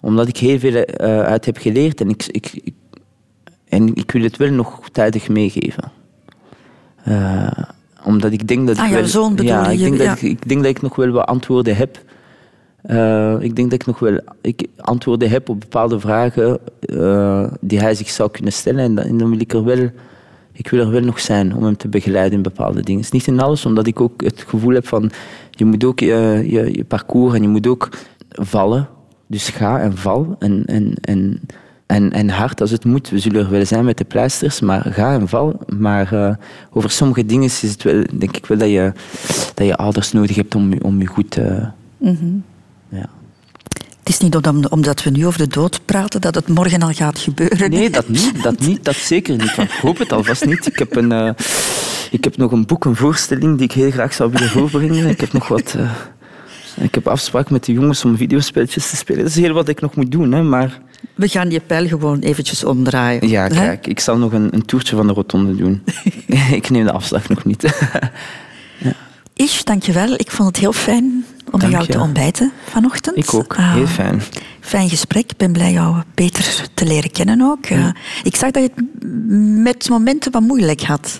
[0.00, 2.74] omdat ik heel veel eh, uit heb geleerd en ik, ik, ik,
[3.68, 5.92] en ik wil het wel nog tijdig meegeven.
[7.04, 7.58] Eh,
[8.04, 10.04] omdat ik denk dat Ah, ik wel, zoon bedoel ja, ik denk, ja.
[10.04, 12.04] dat ik, ik denk dat ik nog wel wat antwoorden heb.
[12.86, 17.80] Eh, ik denk dat ik nog wel ik antwoorden heb op bepaalde vragen eh, die
[17.80, 18.80] hij zich zou kunnen stellen.
[18.80, 19.90] En en dan wil ik er wel,
[20.52, 23.04] ik wil er wel nog zijn om hem te begeleiden in bepaalde dingen.
[23.10, 25.10] Niet in alles, omdat ik ook het gevoel heb van
[25.50, 27.88] je moet ook je, je, je parcours en je moet ook
[28.28, 28.88] vallen.
[29.26, 31.40] Dus ga en val en, en, en,
[31.86, 33.10] en, en hard als het moet.
[33.10, 35.60] We zullen er wel zijn met de pleisters, maar ga en val.
[35.78, 36.34] Maar eh,
[36.70, 38.92] over sommige dingen is het wel, denk ik wel dat je,
[39.54, 41.68] dat je ouders nodig hebt om, om je goed te...
[42.88, 43.08] ja.
[43.98, 46.92] Het is niet om- omdat we nu over de dood praten dat het morgen al
[46.92, 47.70] gaat gebeuren.
[47.70, 49.56] Nee, dat niet, dat niet, dat zeker niet.
[49.56, 50.66] Ik hoop het alvast niet.
[50.66, 51.30] Ik heb, een, eh,
[52.10, 55.08] ik heb nog een boek, een voorstelling die ik heel graag zou willen voorbrengen.
[55.08, 55.74] Ik heb nog wat...
[55.78, 55.90] eh,
[56.80, 59.22] ik heb afspraak met de jongens om videospelletjes te spelen.
[59.22, 60.80] Dat is heel wat ik nog moet doen, hè, maar...
[61.14, 63.28] We gaan die pijl gewoon eventjes omdraaien.
[63.28, 63.48] Ja, hè?
[63.48, 65.82] kijk, ik zal nog een, een toertje van de rotonde doen.
[66.60, 67.64] ik neem de afslag nog niet.
[69.36, 70.12] Ish, dankjewel.
[70.12, 73.16] Ik vond het heel fijn om jou te ontbijten vanochtend.
[73.16, 73.56] Ik ook.
[73.56, 74.22] Ah, Heel fijn.
[74.60, 75.30] Fijn gesprek.
[75.30, 77.66] Ik ben blij jou beter te leren kennen ook.
[77.66, 77.88] Eh,
[78.22, 78.84] ik zag dat je het
[79.62, 81.18] met momenten wat moeilijk had.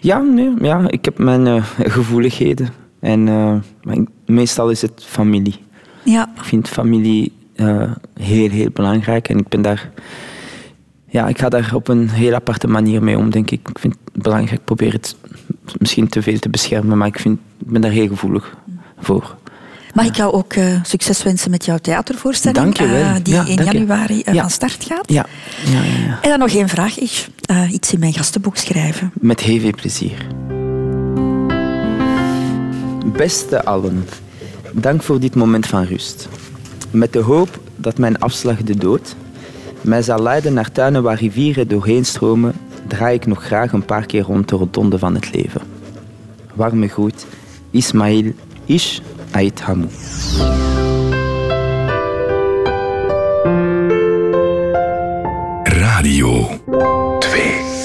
[0.00, 2.68] Ja, nee, ja, ik heb mijn eh, gevoeligheden.
[3.00, 5.56] En eh, maar ik- meestal is het familie.
[6.04, 7.32] Ja, Ik vind familie
[8.14, 9.28] heel, heel belangrijk.
[9.28, 9.90] En ik ben daar...
[11.08, 13.68] Ja, ik ga daar op een heel aparte manier mee om, denk ik.
[13.68, 14.58] Ik vind het belangrijk.
[14.58, 15.16] Ik probeer het
[15.78, 18.56] misschien te veel te beschermen, maar ik, vind, ik ben daar heel gevoelig
[18.98, 19.36] voor.
[19.94, 22.58] mag ik jou ook eh, succes wensen met jouw theatervoorstelling?
[22.62, 23.02] Dank je wel.
[23.02, 24.40] eh, die Ja, in januari eh, Ja.
[24.40, 25.12] van start gaat.
[25.12, 25.26] Ja,
[25.64, 26.18] ja, ja, ja.
[26.22, 26.98] En dan nog één vraag.
[26.98, 27.28] Ik,
[27.70, 29.10] iets in mijn gastenboek schrijven.
[29.14, 30.26] Met heel veel plezier.
[33.16, 34.04] Beste allen,
[34.72, 36.28] dank voor dit moment van rust.
[36.90, 39.14] Met de hoop dat mijn afslag de dood
[39.80, 42.52] mij zal leiden naar tuinen waar rivieren doorheen stromen,
[42.86, 45.60] draai ik nog graag een paar keer rond de rotonde van het leven.
[46.54, 47.26] Warme groet,
[47.76, 48.32] Ismail
[48.68, 49.02] Ish
[49.34, 49.90] Ait Hamou.
[55.66, 57.75] Radio 2.